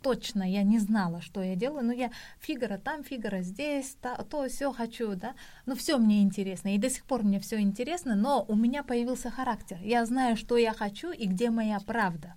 точно 0.02 0.42
я 0.42 0.62
не 0.62 0.78
знала, 0.78 1.20
что 1.20 1.42
я 1.42 1.54
делаю, 1.54 1.84
но 1.84 1.92
я 1.92 2.10
фигура 2.40 2.78
там, 2.78 3.04
фигура 3.04 3.42
здесь, 3.42 3.96
та, 4.00 4.16
то 4.16 4.48
все 4.48 4.72
хочу, 4.72 5.14
да, 5.14 5.34
но 5.66 5.74
все 5.74 5.98
мне 5.98 6.22
интересно, 6.22 6.74
и 6.74 6.78
до 6.78 6.90
сих 6.90 7.04
пор 7.04 7.22
мне 7.22 7.38
все 7.40 7.60
интересно, 7.60 8.14
но 8.14 8.44
у 8.48 8.54
меня 8.56 8.82
появился 8.82 9.30
характер, 9.30 9.78
я 9.82 10.04
знаю, 10.06 10.36
что 10.36 10.56
я 10.56 10.72
хочу 10.72 11.10
и 11.10 11.26
где 11.26 11.50
моя 11.50 11.78
правда. 11.80 12.34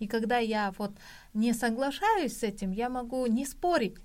И 0.00 0.06
когда 0.06 0.38
я 0.38 0.72
вот 0.78 0.92
не 1.34 1.54
соглашаюсь 1.54 2.36
с 2.38 2.42
этим, 2.42 2.72
я 2.72 2.88
могу 2.88 3.26
не 3.26 3.46
спорить 3.46 3.96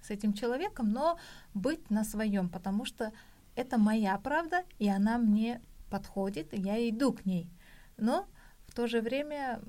с 0.00 0.10
этим 0.10 0.32
человеком, 0.32 0.90
но 0.90 1.18
быть 1.54 1.90
на 1.90 2.04
своем, 2.04 2.48
потому 2.48 2.84
что 2.84 3.12
это 3.56 3.78
моя 3.78 4.16
правда, 4.18 4.62
и 4.78 4.88
она 4.88 5.18
мне 5.18 5.60
подходит, 5.90 6.54
и 6.54 6.60
я 6.60 6.88
иду 6.88 7.12
к 7.12 7.24
ней. 7.26 7.48
Но 7.96 8.26
в 8.66 8.74
то 8.74 8.86
же 8.86 9.00
время, 9.00 9.60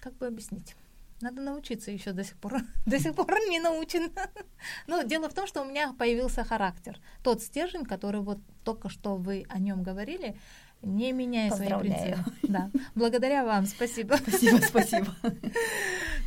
как 0.00 0.14
бы 0.14 0.26
объяснить? 0.26 0.76
Надо 1.20 1.40
научиться 1.40 1.90
еще 1.90 2.12
до 2.12 2.24
сих 2.24 2.36
пор. 2.36 2.60
до 2.86 2.98
сих 2.98 3.14
пор 3.14 3.32
не 3.48 3.60
научен. 3.60 4.12
Но 4.86 5.02
дело 5.02 5.28
в 5.28 5.34
том, 5.34 5.46
что 5.46 5.62
у 5.62 5.64
меня 5.64 5.94
появился 5.98 6.44
характер. 6.44 7.00
Тот 7.22 7.42
стержень, 7.42 7.84
который 7.84 8.20
вот 8.20 8.38
только 8.64 8.88
что 8.88 9.16
вы 9.16 9.46
о 9.48 9.58
нем 9.58 9.82
говорили, 9.82 10.36
не 10.84 11.12
меняя 11.12 11.50
свои 11.50 11.68
принципы. 11.68 12.18
Да. 12.42 12.70
Благодаря 12.94 13.44
вам, 13.44 13.66
спасибо. 13.66 14.16
Спасибо, 14.16 14.58
спасибо. 14.58 15.06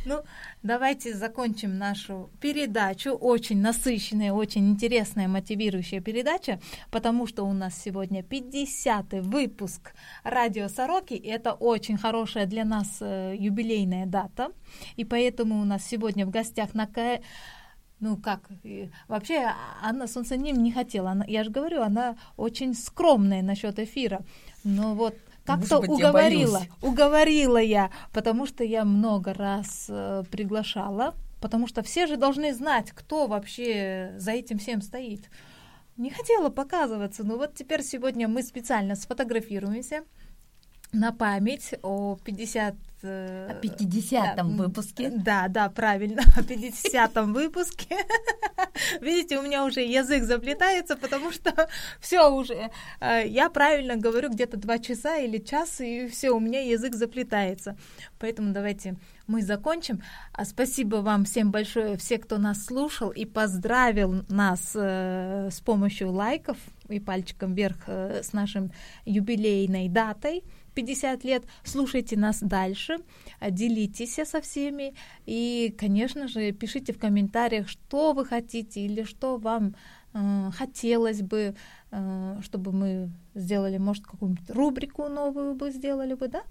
Ну, 0.04 0.22
давайте 0.62 1.14
закончим 1.14 1.76
нашу 1.76 2.30
передачу. 2.40 3.10
Очень 3.10 3.60
насыщенная, 3.60 4.32
очень 4.32 4.70
интересная, 4.70 5.28
мотивирующая 5.28 6.00
передача, 6.00 6.60
потому 6.90 7.26
что 7.26 7.44
у 7.44 7.52
нас 7.52 7.74
сегодня 7.76 8.22
50-й 8.22 9.20
выпуск 9.20 9.92
радио 10.24 10.68
Сороки. 10.68 11.12
И 11.12 11.28
это 11.28 11.52
очень 11.52 11.98
хорошая 11.98 12.46
для 12.46 12.64
нас 12.64 12.98
э, 13.00 13.34
юбилейная 13.38 14.06
дата. 14.06 14.52
И 14.96 15.04
поэтому 15.04 15.60
у 15.60 15.64
нас 15.64 15.84
сегодня 15.84 16.24
в 16.24 16.30
гостях 16.30 16.74
на 16.74 16.86
ну 18.00 18.16
как, 18.16 18.48
вообще 19.08 19.52
Анна 19.82 20.06
Солнценим 20.06 20.62
не 20.62 20.72
хотела, 20.72 21.10
она, 21.10 21.24
я 21.26 21.44
же 21.44 21.50
говорю, 21.50 21.82
она 21.82 22.16
очень 22.36 22.74
скромная 22.74 23.42
насчет 23.42 23.78
эфира, 23.78 24.20
но 24.68 24.94
вот 24.94 25.16
как-то 25.44 25.78
уговорила, 25.78 26.62
уговорила 26.82 27.56
я, 27.56 27.90
потому 28.12 28.46
что 28.46 28.64
я 28.64 28.84
много 28.84 29.32
раз 29.32 29.86
э, 29.88 30.24
приглашала, 30.30 31.14
потому 31.40 31.66
что 31.66 31.82
все 31.82 32.06
же 32.06 32.16
должны 32.16 32.52
знать, 32.52 32.90
кто 32.92 33.26
вообще 33.26 34.14
за 34.18 34.32
этим 34.32 34.58
всем 34.58 34.82
стоит. 34.82 35.30
Не 35.96 36.10
хотела 36.10 36.50
показываться, 36.50 37.24
но 37.24 37.38
вот 37.38 37.54
теперь 37.54 37.82
сегодня 37.82 38.28
мы 38.28 38.42
специально 38.42 38.94
сфотографируемся 38.94 40.04
на 40.92 41.12
память 41.12 41.74
о 41.82 42.18
50 42.24 42.74
Э, 43.02 43.50
о 43.50 43.64
50-м 43.64 44.56
да, 44.56 44.62
выпуске. 44.64 45.10
Да, 45.10 45.46
да, 45.48 45.68
правильно, 45.68 46.22
о 46.36 46.40
50-м 46.40 47.32
выпуске. 47.32 47.96
Видите, 49.00 49.38
у 49.38 49.42
меня 49.42 49.64
уже 49.64 49.82
язык 49.82 50.24
заплетается, 50.24 50.96
потому 50.96 51.30
что 51.30 51.68
все 52.00 52.28
уже, 52.28 52.70
э, 53.00 53.22
я 53.26 53.50
правильно 53.50 53.96
говорю 53.96 54.30
где-то 54.30 54.56
два 54.56 54.80
часа 54.80 55.16
или 55.16 55.38
час, 55.38 55.80
и 55.80 56.08
все, 56.08 56.30
у 56.30 56.40
меня 56.40 56.60
язык 56.60 56.96
заплетается. 56.96 57.76
Поэтому 58.18 58.52
давайте 58.52 58.96
мы 59.28 59.42
закончим. 59.42 60.02
А 60.32 60.44
спасибо 60.44 60.96
вам 60.96 61.24
всем 61.24 61.52
большое, 61.52 61.96
все, 61.98 62.18
кто 62.18 62.36
нас 62.38 62.64
слушал 62.64 63.10
и 63.10 63.24
поздравил 63.26 64.24
нас 64.28 64.72
э, 64.74 65.50
с 65.52 65.60
помощью 65.60 66.10
лайков 66.10 66.56
и 66.88 67.00
пальчиком 67.00 67.54
вверх 67.54 67.84
э, 67.86 68.22
с 68.22 68.32
нашим 68.32 68.70
юбилейной 69.04 69.88
датой. 69.88 70.42
50 70.74 71.24
лет, 71.24 71.44
слушайте 71.64 72.16
нас 72.16 72.38
дальше, 72.40 72.98
делитесь 73.50 74.14
со 74.24 74.40
всеми 74.40 74.94
и, 75.26 75.74
конечно 75.76 76.28
же, 76.28 76.52
пишите 76.52 76.92
в 76.92 76.98
комментариях, 76.98 77.68
что 77.68 78.12
вы 78.12 78.24
хотите 78.24 78.80
или 78.82 79.02
что 79.02 79.38
вам 79.38 79.74
э, 80.14 80.50
хотелось 80.52 81.22
бы, 81.22 81.56
э, 81.90 82.40
чтобы 82.42 82.72
мы 82.72 83.10
сделали, 83.34 83.78
может, 83.78 84.04
какую-нибудь 84.04 84.50
рубрику 84.50 85.08
новую 85.08 85.54
бы 85.54 85.72
сделали 85.72 86.14
бы, 86.14 86.28
да? 86.28 86.42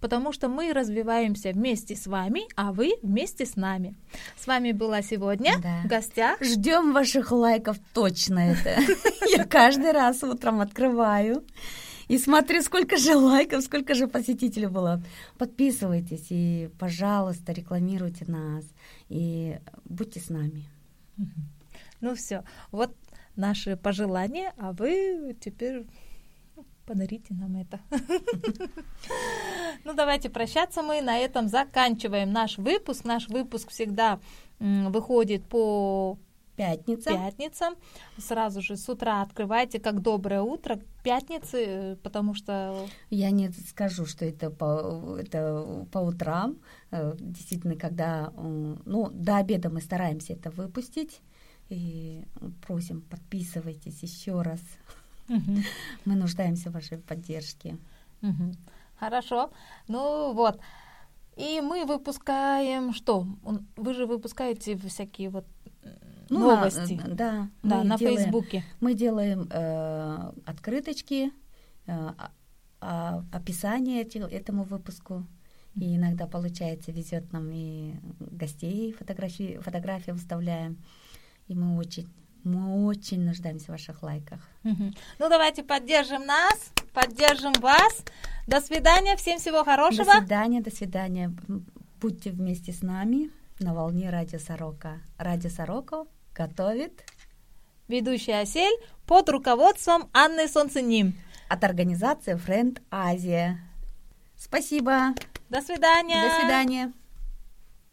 Потому 0.00 0.32
что 0.32 0.48
мы 0.48 0.72
развиваемся 0.72 1.50
вместе 1.50 1.96
с 1.96 2.06
вами, 2.06 2.42
а 2.56 2.72
вы 2.72 2.94
вместе 3.02 3.46
с 3.46 3.56
нами. 3.56 3.94
С 4.38 4.46
вами 4.46 4.72
была 4.72 5.02
сегодня 5.02 5.58
да. 5.62 5.82
в 5.84 5.88
гостях. 5.88 6.42
Ждем 6.42 6.92
ваших 6.92 7.32
лайков, 7.32 7.76
точно 7.92 8.50
это. 8.50 8.80
Я 9.36 9.44
каждый 9.44 9.92
раз 9.92 10.22
утром 10.22 10.60
открываю 10.60 11.44
и 12.08 12.16
смотри, 12.16 12.62
сколько 12.62 12.96
же 12.96 13.14
лайков, 13.16 13.62
сколько 13.62 13.94
же 13.94 14.08
посетителей 14.08 14.66
было. 14.66 15.02
Подписывайтесь 15.36 16.26
и, 16.30 16.70
пожалуйста, 16.78 17.52
рекламируйте 17.52 18.24
нас 18.26 18.64
и 19.10 19.58
будьте 19.84 20.18
с 20.18 20.30
нами. 20.30 20.68
Ну 22.00 22.14
все, 22.14 22.44
вот 22.70 22.96
наши 23.36 23.76
пожелания, 23.76 24.54
а 24.56 24.72
вы 24.72 25.36
теперь 25.40 25.84
подарите 26.88 27.34
нам 27.34 27.56
это. 27.56 27.80
Ну, 29.84 29.94
давайте 29.94 30.28
прощаться 30.28 30.82
мы. 30.82 31.00
На 31.00 31.18
этом 31.18 31.48
заканчиваем 31.48 32.32
наш 32.32 32.58
выпуск. 32.58 33.04
Наш 33.04 33.28
выпуск 33.28 33.70
всегда 33.70 34.18
выходит 34.58 35.44
по 35.44 36.18
Пятница. 36.56 37.10
Пятница. 37.10 37.70
Сразу 38.18 38.60
же 38.60 38.76
с 38.76 38.88
утра 38.88 39.22
открывайте, 39.22 39.78
как 39.78 40.02
доброе 40.02 40.42
утро 40.42 40.80
пятницы, 41.04 41.96
потому 42.02 42.34
что... 42.34 42.88
Я 43.10 43.30
не 43.30 43.50
скажу, 43.50 44.06
что 44.06 44.24
это 44.24 44.50
по, 44.50 45.16
это 45.20 45.86
по 45.92 45.98
утрам. 45.98 46.58
Э, 46.90 47.14
действительно, 47.20 47.76
когда... 47.76 48.32
Ну, 48.34 49.08
до 49.12 49.36
обеда 49.36 49.70
мы 49.70 49.80
стараемся 49.80 50.32
это 50.32 50.50
выпустить. 50.50 51.20
И 51.68 52.24
просим, 52.66 53.02
подписывайтесь 53.02 54.02
еще 54.02 54.42
раз. 54.42 54.60
Угу. 55.28 55.58
Мы 56.04 56.14
нуждаемся 56.14 56.70
в 56.70 56.74
вашей 56.74 56.98
поддержке. 56.98 57.76
Угу. 58.22 58.54
Хорошо. 58.98 59.50
Ну 59.88 60.32
вот. 60.32 60.60
И 61.36 61.60
мы 61.60 61.84
выпускаем 61.84 62.92
что? 62.92 63.26
Вы 63.76 63.94
же 63.94 64.06
выпускаете 64.06 64.76
всякие 64.76 65.30
вот 65.30 65.44
ну, 66.28 66.40
новости. 66.40 66.94
На, 66.94 67.14
да, 67.14 67.48
да, 67.62 67.84
на 67.84 67.96
делаем, 67.96 68.18
Фейсбуке. 68.18 68.64
Мы 68.80 68.94
делаем 68.94 69.48
э, 69.50 70.32
открыточки, 70.44 71.32
э, 71.86 72.10
э, 72.80 73.22
описание 73.32 74.02
этому 74.02 74.64
выпуску. 74.64 75.26
И 75.76 75.96
иногда 75.96 76.26
получается, 76.26 76.90
везет 76.90 77.32
нам 77.32 77.50
и 77.52 77.94
гостей, 78.18 78.92
фотографии, 78.92 79.58
фотографии 79.62 80.10
выставляем. 80.10 80.76
И 81.46 81.54
мы 81.54 81.78
очень, 81.78 82.08
мы 82.44 82.86
очень 82.86 83.24
нуждаемся 83.24 83.66
в 83.66 83.68
ваших 83.70 84.02
лайках. 84.02 84.40
Угу. 84.64 84.92
Ну, 85.18 85.28
давайте 85.28 85.62
поддержим 85.62 86.24
нас, 86.24 86.72
поддержим 86.92 87.52
вас. 87.54 88.04
До 88.46 88.60
свидания, 88.60 89.16
всем 89.16 89.38
всего 89.38 89.64
хорошего. 89.64 90.12
До 90.12 90.20
свидания, 90.20 90.60
до 90.60 90.74
свидания. 90.74 91.32
Будьте 92.00 92.30
вместе 92.30 92.72
с 92.72 92.82
нами 92.82 93.30
на 93.60 93.74
волне 93.74 94.10
Радио 94.10 94.38
Сорока. 94.38 94.98
Радио 95.18 95.50
Сорока 95.50 96.04
готовит 96.34 97.04
ведущая 97.88 98.40
Осель 98.40 98.76
под 99.06 99.28
руководством 99.28 100.08
Анны 100.12 100.48
Солнценим 100.48 101.14
от 101.48 101.64
организации 101.64 102.34
Friend 102.34 102.80
Азия. 102.90 103.58
Спасибо. 104.36 105.14
До 105.48 105.60
свидания. 105.60 106.28
До 106.28 106.40
свидания. 106.40 106.92